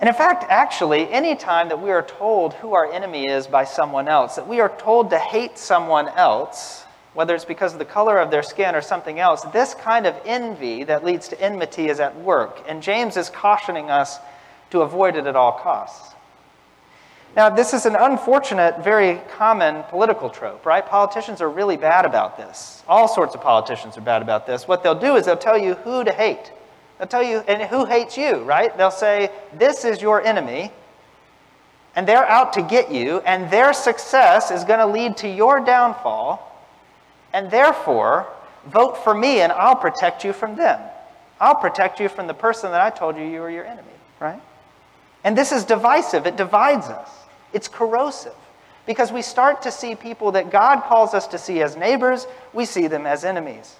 And 0.00 0.08
in 0.08 0.14
fact, 0.14 0.44
actually, 0.48 1.08
any 1.10 1.36
time 1.36 1.68
that 1.68 1.80
we 1.80 1.90
are 1.90 2.02
told 2.02 2.54
who 2.54 2.72
our 2.72 2.90
enemy 2.90 3.28
is 3.28 3.46
by 3.46 3.64
someone 3.64 4.08
else, 4.08 4.36
that 4.36 4.48
we 4.48 4.60
are 4.60 4.74
told 4.78 5.10
to 5.10 5.18
hate 5.18 5.58
someone 5.58 6.08
else, 6.08 6.84
whether 7.14 7.34
it's 7.34 7.44
because 7.44 7.72
of 7.72 7.78
the 7.78 7.84
color 7.84 8.18
of 8.18 8.30
their 8.30 8.42
skin 8.42 8.74
or 8.74 8.80
something 8.80 9.18
else, 9.18 9.42
this 9.52 9.74
kind 9.74 10.06
of 10.06 10.14
envy 10.24 10.84
that 10.84 11.04
leads 11.04 11.28
to 11.28 11.40
enmity 11.40 11.88
is 11.88 11.98
at 11.98 12.16
work. 12.20 12.62
And 12.68 12.82
James 12.82 13.16
is 13.16 13.28
cautioning 13.30 13.90
us 13.90 14.18
to 14.70 14.82
avoid 14.82 15.16
it 15.16 15.26
at 15.26 15.34
all 15.34 15.52
costs. 15.52 16.14
Now, 17.36 17.48
this 17.48 17.74
is 17.74 17.86
an 17.86 17.94
unfortunate, 17.94 18.82
very 18.82 19.20
common 19.36 19.84
political 19.84 20.30
trope, 20.30 20.66
right? 20.66 20.84
Politicians 20.84 21.40
are 21.40 21.48
really 21.48 21.76
bad 21.76 22.04
about 22.04 22.36
this. 22.36 22.82
All 22.88 23.06
sorts 23.06 23.34
of 23.36 23.40
politicians 23.40 23.96
are 23.96 24.00
bad 24.00 24.20
about 24.20 24.46
this. 24.46 24.66
What 24.66 24.82
they'll 24.82 24.98
do 24.98 25.14
is 25.14 25.26
they'll 25.26 25.36
tell 25.36 25.58
you 25.58 25.74
who 25.74 26.02
to 26.02 26.12
hate. 26.12 26.50
They'll 26.98 27.06
tell 27.06 27.22
you, 27.22 27.38
and 27.46 27.62
who 27.62 27.84
hates 27.84 28.18
you, 28.18 28.38
right? 28.38 28.76
They'll 28.76 28.90
say, 28.90 29.30
This 29.54 29.84
is 29.84 30.02
your 30.02 30.22
enemy, 30.22 30.72
and 31.94 32.06
they're 32.06 32.26
out 32.26 32.52
to 32.54 32.62
get 32.62 32.90
you, 32.90 33.20
and 33.20 33.48
their 33.48 33.72
success 33.72 34.50
is 34.50 34.64
going 34.64 34.80
to 34.80 34.86
lead 34.86 35.16
to 35.18 35.28
your 35.28 35.60
downfall 35.60 36.49
and 37.32 37.50
therefore, 37.50 38.26
vote 38.66 39.02
for 39.04 39.14
me 39.14 39.40
and 39.40 39.52
I'll 39.52 39.76
protect 39.76 40.24
you 40.24 40.32
from 40.32 40.56
them. 40.56 40.80
I'll 41.40 41.54
protect 41.54 42.00
you 42.00 42.08
from 42.08 42.26
the 42.26 42.34
person 42.34 42.70
that 42.72 42.80
I 42.80 42.90
told 42.90 43.16
you 43.16 43.24
you 43.24 43.40
were 43.40 43.50
your 43.50 43.64
enemy, 43.64 43.88
right? 44.18 44.40
And 45.24 45.36
this 45.36 45.52
is 45.52 45.64
divisive, 45.64 46.26
it 46.26 46.36
divides 46.36 46.86
us, 46.86 47.10
it's 47.52 47.68
corrosive. 47.68 48.34
Because 48.86 49.12
we 49.12 49.22
start 49.22 49.62
to 49.62 49.70
see 49.70 49.94
people 49.94 50.32
that 50.32 50.50
God 50.50 50.82
calls 50.82 51.14
us 51.14 51.26
to 51.28 51.38
see 51.38 51.62
as 51.62 51.76
neighbors, 51.76 52.26
we 52.52 52.64
see 52.64 52.86
them 52.86 53.06
as 53.06 53.24
enemies. 53.24 53.76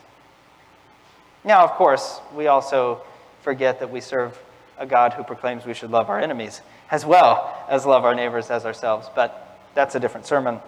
Now, 1.42 1.64
of 1.64 1.72
course, 1.72 2.20
we 2.34 2.46
also 2.46 3.02
forget 3.40 3.80
that 3.80 3.90
we 3.90 4.00
serve 4.00 4.38
a 4.78 4.86
God 4.86 5.14
who 5.14 5.24
proclaims 5.24 5.66
we 5.66 5.74
should 5.74 5.90
love 5.90 6.10
our 6.10 6.20
enemies 6.20 6.60
as 6.90 7.04
well 7.04 7.56
as 7.68 7.86
love 7.86 8.04
our 8.04 8.14
neighbors 8.14 8.50
as 8.50 8.66
ourselves. 8.66 9.08
But 9.14 9.58
that's 9.74 9.94
a 9.94 10.00
different 10.00 10.26
sermon. 10.26 10.60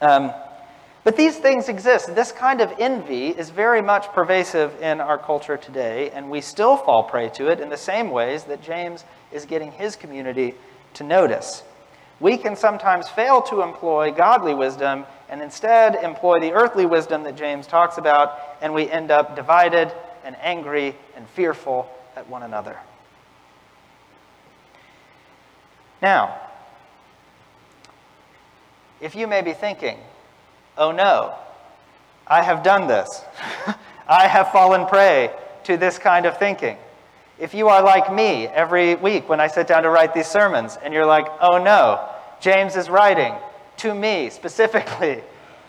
Um, 0.00 0.32
but 1.06 1.16
these 1.16 1.36
things 1.36 1.68
exist. 1.68 2.12
This 2.16 2.32
kind 2.32 2.60
of 2.60 2.72
envy 2.80 3.28
is 3.28 3.50
very 3.50 3.80
much 3.80 4.08
pervasive 4.08 4.82
in 4.82 5.00
our 5.00 5.16
culture 5.16 5.56
today, 5.56 6.10
and 6.10 6.28
we 6.28 6.40
still 6.40 6.76
fall 6.76 7.04
prey 7.04 7.28
to 7.28 7.46
it 7.46 7.60
in 7.60 7.68
the 7.68 7.76
same 7.76 8.10
ways 8.10 8.42
that 8.42 8.60
James 8.60 9.04
is 9.30 9.44
getting 9.44 9.70
his 9.70 9.94
community 9.94 10.56
to 10.94 11.04
notice. 11.04 11.62
We 12.18 12.36
can 12.36 12.56
sometimes 12.56 13.08
fail 13.08 13.40
to 13.42 13.62
employ 13.62 14.10
godly 14.10 14.52
wisdom 14.52 15.04
and 15.28 15.40
instead 15.40 15.94
employ 15.94 16.40
the 16.40 16.52
earthly 16.52 16.86
wisdom 16.86 17.22
that 17.22 17.36
James 17.36 17.68
talks 17.68 17.98
about, 17.98 18.40
and 18.60 18.74
we 18.74 18.90
end 18.90 19.12
up 19.12 19.36
divided 19.36 19.92
and 20.24 20.34
angry 20.40 20.96
and 21.14 21.28
fearful 21.28 21.88
at 22.16 22.28
one 22.28 22.42
another. 22.42 22.76
Now, 26.02 26.36
if 29.00 29.14
you 29.14 29.28
may 29.28 29.42
be 29.42 29.52
thinking, 29.52 30.00
oh 30.76 30.92
no, 30.92 31.34
I 32.26 32.42
have 32.42 32.62
done 32.62 32.86
this, 32.86 33.22
I 34.08 34.26
have 34.26 34.52
fallen 34.52 34.86
prey 34.86 35.30
to 35.64 35.76
this 35.76 35.98
kind 35.98 36.26
of 36.26 36.38
thinking. 36.38 36.76
If 37.38 37.52
you 37.52 37.68
are 37.68 37.82
like 37.82 38.12
me 38.12 38.46
every 38.46 38.94
week 38.94 39.28
when 39.28 39.40
I 39.40 39.46
sit 39.46 39.66
down 39.66 39.82
to 39.82 39.90
write 39.90 40.14
these 40.14 40.26
sermons 40.26 40.78
and 40.82 40.94
you're 40.94 41.04
like, 41.04 41.26
oh 41.40 41.62
no, 41.62 42.08
James 42.40 42.76
is 42.76 42.88
writing 42.88 43.34
to 43.78 43.94
me 43.94 44.30
specifically, 44.30 45.22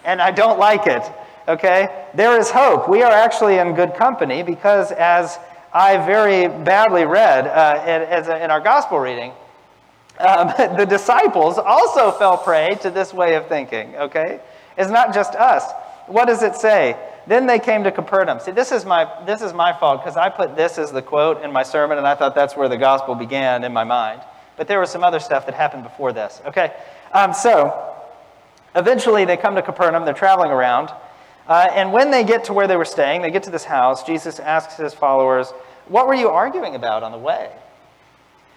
and 0.05 0.21
I 0.21 0.31
don't 0.31 0.59
like 0.59 0.87
it, 0.87 1.03
okay? 1.47 2.05
There 2.13 2.39
is 2.39 2.49
hope. 2.49 2.87
We 2.87 3.03
are 3.03 3.11
actually 3.11 3.57
in 3.57 3.73
good 3.73 3.95
company 3.95 4.43
because, 4.43 4.91
as 4.93 5.37
I 5.73 5.97
very 6.05 6.47
badly 6.47 7.03
read 7.05 7.47
uh, 7.47 7.83
in, 7.85 8.41
in 8.41 8.51
our 8.51 8.61
gospel 8.61 8.99
reading, 8.99 9.33
um, 10.19 10.47
the 10.77 10.85
disciples 10.85 11.57
also 11.57 12.11
fell 12.11 12.37
prey 12.37 12.77
to 12.81 12.89
this 12.89 13.13
way 13.13 13.35
of 13.35 13.47
thinking, 13.47 13.95
okay? 13.95 14.39
It's 14.77 14.91
not 14.91 15.13
just 15.13 15.35
us. 15.35 15.63
What 16.07 16.25
does 16.25 16.43
it 16.43 16.55
say? 16.55 16.97
Then 17.27 17.45
they 17.45 17.59
came 17.59 17.83
to 17.83 17.91
Capernaum. 17.91 18.39
See, 18.39 18.51
this 18.51 18.71
is 18.71 18.85
my, 18.85 19.11
this 19.25 19.41
is 19.41 19.53
my 19.53 19.77
fault 19.77 20.01
because 20.01 20.15
I 20.15 20.29
put 20.29 20.55
this 20.55 20.77
as 20.77 20.91
the 20.91 21.01
quote 21.01 21.43
in 21.43 21.51
my 21.51 21.63
sermon, 21.63 21.97
and 21.97 22.07
I 22.07 22.15
thought 22.15 22.35
that's 22.35 22.55
where 22.55 22.69
the 22.69 22.77
gospel 22.77 23.15
began 23.15 23.63
in 23.63 23.73
my 23.73 23.83
mind. 23.83 24.21
But 24.55 24.67
there 24.67 24.79
was 24.79 24.89
some 24.89 25.03
other 25.03 25.19
stuff 25.19 25.45
that 25.45 25.55
happened 25.55 25.83
before 25.83 26.13
this, 26.13 26.41
okay? 26.45 26.73
Um, 27.11 27.33
so, 27.33 27.93
eventually 28.75 29.25
they 29.25 29.35
come 29.35 29.55
to 29.55 29.61
Capernaum. 29.61 30.05
They're 30.05 30.13
traveling 30.13 30.51
around. 30.51 30.91
Uh, 31.47 31.67
and 31.71 31.91
when 31.91 32.11
they 32.11 32.23
get 32.23 32.45
to 32.45 32.53
where 32.53 32.67
they 32.67 32.77
were 32.77 32.85
staying, 32.85 33.21
they 33.21 33.31
get 33.31 33.43
to 33.43 33.51
this 33.51 33.63
house, 33.63 34.03
Jesus 34.03 34.39
asks 34.39 34.75
his 34.75 34.93
followers, 34.93 35.51
What 35.87 36.07
were 36.07 36.13
you 36.13 36.29
arguing 36.29 36.75
about 36.75 37.03
on 37.03 37.11
the 37.11 37.17
way? 37.17 37.51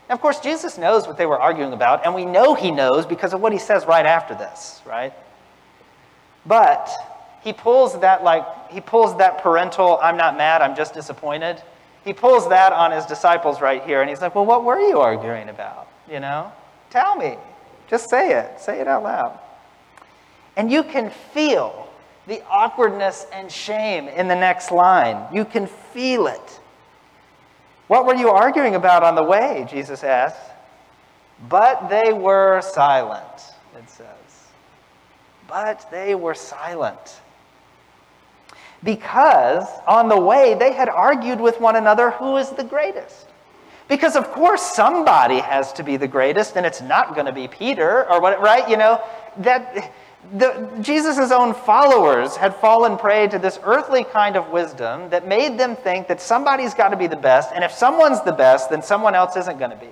And 0.08 0.16
of 0.16 0.20
course, 0.20 0.40
Jesus 0.40 0.76
knows 0.76 1.06
what 1.06 1.16
they 1.16 1.26
were 1.26 1.38
arguing 1.38 1.72
about, 1.72 2.04
and 2.04 2.14
we 2.14 2.24
know 2.24 2.54
he 2.54 2.70
knows 2.70 3.06
because 3.06 3.32
of 3.32 3.40
what 3.40 3.52
he 3.52 3.58
says 3.58 3.86
right 3.86 4.06
after 4.06 4.34
this, 4.34 4.80
right? 4.84 5.12
But 6.46 6.90
he 7.42 7.52
pulls 7.52 7.98
that 8.00 8.22
like 8.22 8.44
he 8.70 8.80
pulls 8.80 9.16
that 9.18 9.42
parental, 9.42 9.98
I'm 10.02 10.16
not 10.16 10.36
mad, 10.36 10.62
I'm 10.62 10.76
just 10.76 10.94
disappointed. 10.94 11.62
He 12.04 12.12
pulls 12.12 12.48
that 12.48 12.72
on 12.72 12.92
his 12.92 13.04
disciples 13.04 13.60
right 13.60 13.82
here, 13.82 14.00
and 14.00 14.08
he's 14.08 14.20
like, 14.20 14.34
Well, 14.34 14.46
what 14.46 14.64
were 14.64 14.80
you 14.80 15.00
arguing 15.00 15.48
about? 15.48 15.88
You 16.10 16.20
know? 16.20 16.52
Tell 16.90 17.16
me. 17.16 17.36
Just 17.88 18.08
say 18.08 18.38
it. 18.38 18.60
Say 18.60 18.80
it 18.80 18.88
out 18.88 19.02
loud. 19.02 19.38
And 20.56 20.70
you 20.70 20.82
can 20.82 21.10
feel 21.10 21.88
the 22.26 22.42
awkwardness 22.48 23.26
and 23.32 23.50
shame 23.50 24.08
in 24.08 24.28
the 24.28 24.34
next 24.34 24.70
line. 24.70 25.26
You 25.32 25.44
can 25.44 25.66
feel 25.66 26.26
it. 26.26 26.60
What 27.88 28.06
were 28.06 28.14
you 28.14 28.30
arguing 28.30 28.76
about 28.76 29.02
on 29.02 29.16
the 29.16 29.22
way? 29.22 29.66
Jesus 29.68 30.04
asked. 30.04 30.52
But 31.48 31.88
they 31.88 32.12
were 32.12 32.60
silent, 32.60 33.24
it 33.76 33.88
says. 33.88 34.19
But 35.50 35.90
they 35.90 36.14
were 36.14 36.34
silent. 36.34 37.20
Because 38.82 39.66
on 39.86 40.08
the 40.08 40.18
way 40.18 40.54
they 40.54 40.72
had 40.72 40.88
argued 40.88 41.40
with 41.40 41.60
one 41.60 41.76
another 41.76 42.12
who 42.12 42.38
is 42.38 42.50
the 42.50 42.64
greatest. 42.64 43.26
Because 43.88 44.14
of 44.14 44.30
course 44.30 44.62
somebody 44.62 45.40
has 45.40 45.72
to 45.74 45.82
be 45.82 45.96
the 45.96 46.06
greatest, 46.06 46.56
and 46.56 46.64
it's 46.64 46.80
not 46.80 47.14
going 47.14 47.26
to 47.26 47.32
be 47.32 47.48
Peter 47.48 48.08
or 48.08 48.20
what, 48.20 48.40
right? 48.40 48.68
You 48.68 48.76
know, 48.76 49.02
that 49.38 49.92
Jesus' 50.80 51.32
own 51.32 51.54
followers 51.54 52.36
had 52.36 52.54
fallen 52.54 52.96
prey 52.96 53.26
to 53.28 53.38
this 53.38 53.58
earthly 53.64 54.04
kind 54.04 54.36
of 54.36 54.50
wisdom 54.50 55.10
that 55.10 55.26
made 55.26 55.58
them 55.58 55.74
think 55.74 56.06
that 56.06 56.20
somebody's 56.20 56.72
got 56.72 56.90
to 56.90 56.96
be 56.96 57.08
the 57.08 57.16
best, 57.16 57.50
and 57.52 57.64
if 57.64 57.72
someone's 57.72 58.22
the 58.22 58.32
best, 58.32 58.70
then 58.70 58.82
someone 58.82 59.14
else 59.14 59.36
isn't 59.36 59.58
going 59.58 59.72
to 59.72 59.76
be. 59.76 59.90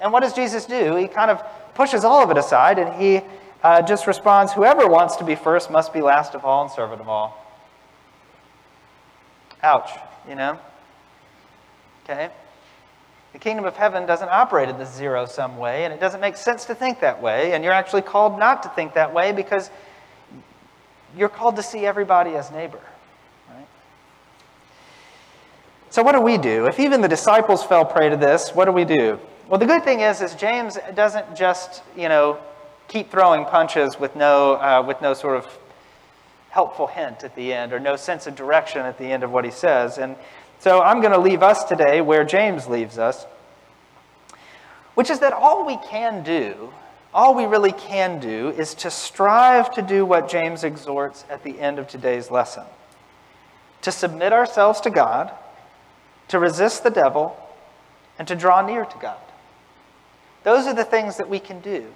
And 0.00 0.12
what 0.12 0.20
does 0.20 0.32
Jesus 0.32 0.64
do? 0.64 0.94
He 0.94 1.08
kind 1.08 1.30
of 1.30 1.42
pushes 1.74 2.04
all 2.04 2.22
of 2.22 2.30
it 2.30 2.38
aside, 2.38 2.78
and 2.78 2.94
he 3.00 3.20
uh, 3.62 3.82
just 3.82 4.06
responds 4.06 4.52
whoever 4.52 4.88
wants 4.88 5.16
to 5.16 5.24
be 5.24 5.34
first 5.34 5.70
must 5.70 5.92
be 5.92 6.00
last 6.00 6.34
of 6.34 6.44
all 6.44 6.62
and 6.62 6.70
servant 6.70 7.00
of 7.00 7.08
all. 7.08 7.38
Ouch, 9.62 9.90
you 10.28 10.34
know? 10.34 10.58
Okay? 12.04 12.30
The 13.32 13.38
kingdom 13.38 13.64
of 13.64 13.76
heaven 13.76 14.04
doesn't 14.04 14.28
operate 14.28 14.68
in 14.68 14.78
this 14.78 14.92
zero 14.92 15.24
sum 15.24 15.56
way, 15.56 15.84
and 15.84 15.94
it 15.94 16.00
doesn't 16.00 16.20
make 16.20 16.36
sense 16.36 16.64
to 16.66 16.74
think 16.74 17.00
that 17.00 17.22
way. 17.22 17.52
And 17.52 17.64
you're 17.64 17.72
actually 17.72 18.02
called 18.02 18.38
not 18.38 18.62
to 18.64 18.68
think 18.70 18.94
that 18.94 19.14
way 19.14 19.32
because 19.32 19.70
you're 21.16 21.28
called 21.28 21.56
to 21.56 21.62
see 21.62 21.86
everybody 21.86 22.34
as 22.34 22.50
neighbor. 22.50 22.80
Right? 23.48 23.66
So, 25.90 26.02
what 26.02 26.12
do 26.12 26.20
we 26.20 26.36
do? 26.36 26.66
If 26.66 26.78
even 26.78 27.00
the 27.00 27.08
disciples 27.08 27.64
fell 27.64 27.84
prey 27.84 28.10
to 28.10 28.16
this, 28.16 28.54
what 28.54 28.66
do 28.66 28.72
we 28.72 28.84
do? 28.84 29.18
Well, 29.48 29.58
the 29.58 29.66
good 29.66 29.84
thing 29.84 30.00
is, 30.00 30.20
is 30.20 30.34
James 30.34 30.78
doesn't 30.94 31.34
just, 31.34 31.82
you 31.96 32.08
know, 32.08 32.38
keep 32.92 33.10
throwing 33.10 33.46
punches 33.46 33.98
with 33.98 34.14
no, 34.14 34.56
uh, 34.56 34.84
with 34.86 35.00
no 35.00 35.14
sort 35.14 35.38
of 35.38 35.58
helpful 36.50 36.86
hint 36.86 37.24
at 37.24 37.34
the 37.34 37.50
end 37.50 37.72
or 37.72 37.80
no 37.80 37.96
sense 37.96 38.26
of 38.26 38.36
direction 38.36 38.82
at 38.82 38.98
the 38.98 39.06
end 39.06 39.24
of 39.24 39.30
what 39.30 39.46
he 39.46 39.50
says. 39.50 39.96
And 39.96 40.14
so 40.58 40.82
I'm 40.82 41.00
going 41.00 41.14
to 41.14 41.18
leave 41.18 41.42
us 41.42 41.64
today 41.64 42.02
where 42.02 42.22
James 42.22 42.66
leaves 42.66 42.98
us, 42.98 43.24
which 44.94 45.08
is 45.08 45.20
that 45.20 45.32
all 45.32 45.64
we 45.66 45.78
can 45.78 46.22
do, 46.22 46.70
all 47.14 47.34
we 47.34 47.46
really 47.46 47.72
can 47.72 48.20
do, 48.20 48.50
is 48.50 48.74
to 48.74 48.90
strive 48.90 49.72
to 49.72 49.80
do 49.80 50.04
what 50.04 50.28
James 50.28 50.62
exhorts 50.62 51.24
at 51.30 51.42
the 51.44 51.58
end 51.58 51.78
of 51.78 51.88
today's 51.88 52.30
lesson 52.30 52.64
to 53.80 53.90
submit 53.90 54.34
ourselves 54.34 54.82
to 54.82 54.90
God, 54.90 55.32
to 56.28 56.38
resist 56.38 56.84
the 56.84 56.90
devil, 56.90 57.36
and 58.18 58.28
to 58.28 58.36
draw 58.36 58.64
near 58.64 58.84
to 58.84 58.98
God. 58.98 59.18
Those 60.44 60.66
are 60.66 60.74
the 60.74 60.84
things 60.84 61.16
that 61.16 61.28
we 61.28 61.40
can 61.40 61.60
do. 61.60 61.86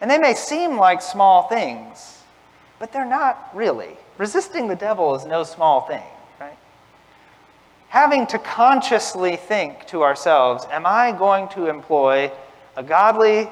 And 0.00 0.10
they 0.10 0.18
may 0.18 0.34
seem 0.34 0.76
like 0.76 1.02
small 1.02 1.48
things, 1.48 2.22
but 2.78 2.92
they're 2.92 3.04
not 3.04 3.50
really. 3.54 3.96
Resisting 4.16 4.68
the 4.68 4.76
devil 4.76 5.14
is 5.14 5.26
no 5.26 5.44
small 5.44 5.82
thing 5.82 6.02
right? 6.40 6.56
having 7.88 8.26
to 8.28 8.38
consciously 8.38 9.36
think 9.36 9.86
to 9.86 10.02
ourselves, 10.02 10.66
am 10.70 10.86
I 10.86 11.12
going 11.12 11.48
to 11.48 11.66
employ 11.66 12.30
a 12.76 12.82
godly, 12.82 13.48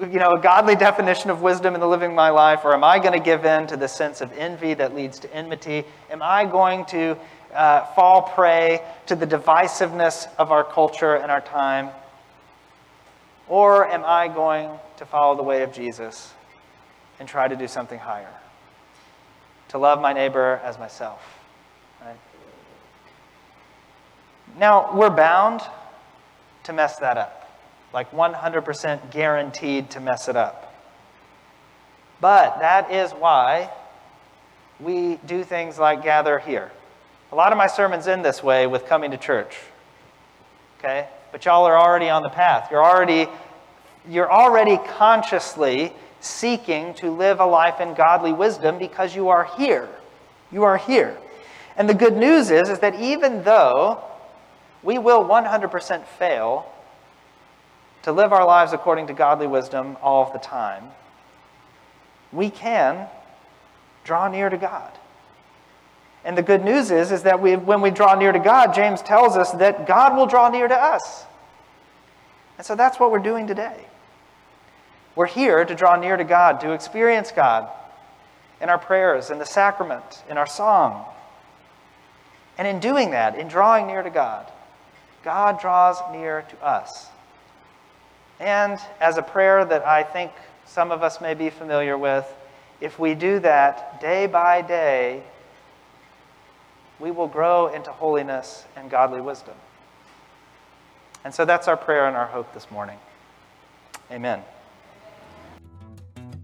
you 0.00 0.18
know, 0.18 0.34
a 0.34 0.40
godly 0.40 0.76
definition 0.76 1.30
of 1.30 1.42
wisdom 1.42 1.74
in 1.74 1.80
the 1.80 1.88
living 1.88 2.14
my 2.14 2.30
life, 2.30 2.60
or 2.64 2.74
am 2.74 2.84
I 2.84 2.98
going 2.98 3.12
to 3.12 3.20
give 3.20 3.44
in 3.44 3.66
to 3.68 3.76
the 3.76 3.88
sense 3.88 4.20
of 4.20 4.32
envy 4.38 4.74
that 4.74 4.94
leads 4.94 5.18
to 5.20 5.34
enmity? 5.34 5.84
Am 6.10 6.22
I 6.22 6.44
going 6.44 6.84
to 6.86 7.16
uh, 7.54 7.86
fall 7.94 8.22
prey 8.22 8.82
to 9.06 9.16
the 9.16 9.26
divisiveness 9.26 10.28
of 10.38 10.52
our 10.52 10.62
culture 10.62 11.16
and 11.16 11.30
our 11.30 11.40
time? 11.40 11.90
Or 13.48 13.86
am 13.86 14.04
I 14.04 14.28
going 14.28 14.70
to 14.98 15.06
follow 15.06 15.36
the 15.36 15.42
way 15.42 15.62
of 15.62 15.72
Jesus 15.72 16.32
and 17.18 17.28
try 17.28 17.48
to 17.48 17.56
do 17.56 17.66
something 17.66 17.98
higher? 17.98 18.32
To 19.68 19.78
love 19.78 20.00
my 20.00 20.12
neighbor 20.12 20.60
as 20.64 20.78
myself. 20.78 21.20
Now, 24.56 24.96
we're 24.96 25.10
bound 25.10 25.60
to 26.64 26.72
mess 26.72 26.96
that 26.96 27.16
up, 27.16 27.50
like 27.92 28.10
100% 28.10 29.10
guaranteed 29.10 29.90
to 29.90 30.00
mess 30.00 30.28
it 30.28 30.36
up. 30.36 30.74
But 32.20 32.58
that 32.58 32.90
is 32.90 33.12
why 33.12 33.70
we 34.80 35.16
do 35.26 35.44
things 35.44 35.78
like 35.78 36.02
gather 36.02 36.38
here. 36.38 36.72
A 37.30 37.36
lot 37.36 37.52
of 37.52 37.58
my 37.58 37.66
sermons 37.66 38.08
end 38.08 38.24
this 38.24 38.42
way 38.42 38.66
with 38.66 38.86
coming 38.86 39.10
to 39.12 39.16
church. 39.16 39.56
Okay? 40.78 41.08
But 41.32 41.44
y'all 41.44 41.64
are 41.64 41.78
already 41.78 42.08
on 42.08 42.22
the 42.22 42.28
path. 42.28 42.70
You're 42.70 42.84
already 42.84 43.28
you're 44.08 44.30
already 44.30 44.78
consciously 44.78 45.92
seeking 46.20 46.94
to 46.94 47.10
live 47.10 47.40
a 47.40 47.44
life 47.44 47.80
in 47.80 47.94
godly 47.94 48.32
wisdom 48.32 48.78
because 48.78 49.14
you 49.14 49.28
are 49.28 49.44
here. 49.58 49.88
You 50.50 50.64
are 50.64 50.78
here. 50.78 51.16
And 51.76 51.88
the 51.88 51.94
good 51.94 52.16
news 52.16 52.50
is, 52.50 52.70
is 52.70 52.78
that 52.78 52.98
even 53.00 53.44
though 53.44 54.02
we 54.82 54.98
will 54.98 55.24
100% 55.24 56.06
fail 56.06 56.72
to 58.02 58.12
live 58.12 58.32
our 58.32 58.46
lives 58.46 58.72
according 58.72 59.06
to 59.08 59.12
godly 59.12 59.46
wisdom 59.46 59.96
all 60.02 60.26
of 60.26 60.32
the 60.32 60.38
time. 60.38 60.84
We 62.32 62.50
can 62.50 63.08
draw 64.04 64.28
near 64.28 64.48
to 64.48 64.56
God. 64.56 64.92
And 66.24 66.36
the 66.36 66.42
good 66.42 66.64
news 66.64 66.90
is, 66.90 67.12
is 67.12 67.22
that 67.22 67.40
we, 67.40 67.56
when 67.56 67.80
we 67.80 67.90
draw 67.90 68.14
near 68.14 68.32
to 68.32 68.38
God, 68.38 68.74
James 68.74 69.02
tells 69.02 69.36
us 69.36 69.52
that 69.52 69.86
God 69.86 70.16
will 70.16 70.26
draw 70.26 70.48
near 70.48 70.68
to 70.68 70.74
us. 70.74 71.24
And 72.56 72.66
so 72.66 72.74
that's 72.74 72.98
what 72.98 73.12
we're 73.12 73.18
doing 73.20 73.46
today. 73.46 73.86
We're 75.14 75.26
here 75.26 75.64
to 75.64 75.74
draw 75.74 75.96
near 75.96 76.16
to 76.16 76.24
God, 76.24 76.60
to 76.60 76.72
experience 76.72 77.32
God 77.32 77.68
in 78.60 78.68
our 78.68 78.78
prayers, 78.78 79.30
in 79.30 79.38
the 79.38 79.46
sacrament, 79.46 80.22
in 80.28 80.36
our 80.36 80.46
song. 80.46 81.04
And 82.56 82.66
in 82.66 82.80
doing 82.80 83.12
that, 83.12 83.38
in 83.38 83.46
drawing 83.48 83.86
near 83.86 84.02
to 84.02 84.10
God, 84.10 84.50
God 85.22 85.60
draws 85.60 85.98
near 86.12 86.42
to 86.42 86.64
us. 86.64 87.06
And 88.40 88.78
as 89.00 89.16
a 89.16 89.22
prayer 89.22 89.64
that 89.64 89.86
I 89.86 90.02
think 90.02 90.32
some 90.66 90.90
of 90.90 91.02
us 91.02 91.20
may 91.20 91.34
be 91.34 91.50
familiar 91.50 91.96
with, 91.96 92.26
if 92.80 92.98
we 92.98 93.14
do 93.14 93.38
that 93.40 94.00
day 94.00 94.26
by 94.26 94.62
day, 94.62 95.22
we 97.00 97.10
will 97.10 97.28
grow 97.28 97.68
into 97.68 97.90
holiness 97.90 98.64
and 98.76 98.90
godly 98.90 99.20
wisdom. 99.20 99.54
And 101.24 101.34
so 101.34 101.44
that's 101.44 101.68
our 101.68 101.76
prayer 101.76 102.06
and 102.06 102.16
our 102.16 102.26
hope 102.26 102.52
this 102.54 102.70
morning. 102.70 102.98
Amen. 104.10 104.42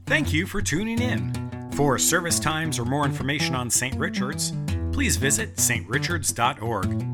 Thank 0.07 0.33
you 0.33 0.47
for 0.47 0.61
tuning 0.61 1.01
in. 1.01 1.33
For 1.73 1.99
service 1.99 2.39
times 2.39 2.79
or 2.79 2.85
more 2.85 3.05
information 3.05 3.55
on 3.55 3.71
St. 3.71 3.97
Richard's, 3.97 4.53
please 4.93 5.17
visit 5.17 5.57
strichards.org. 5.57 7.14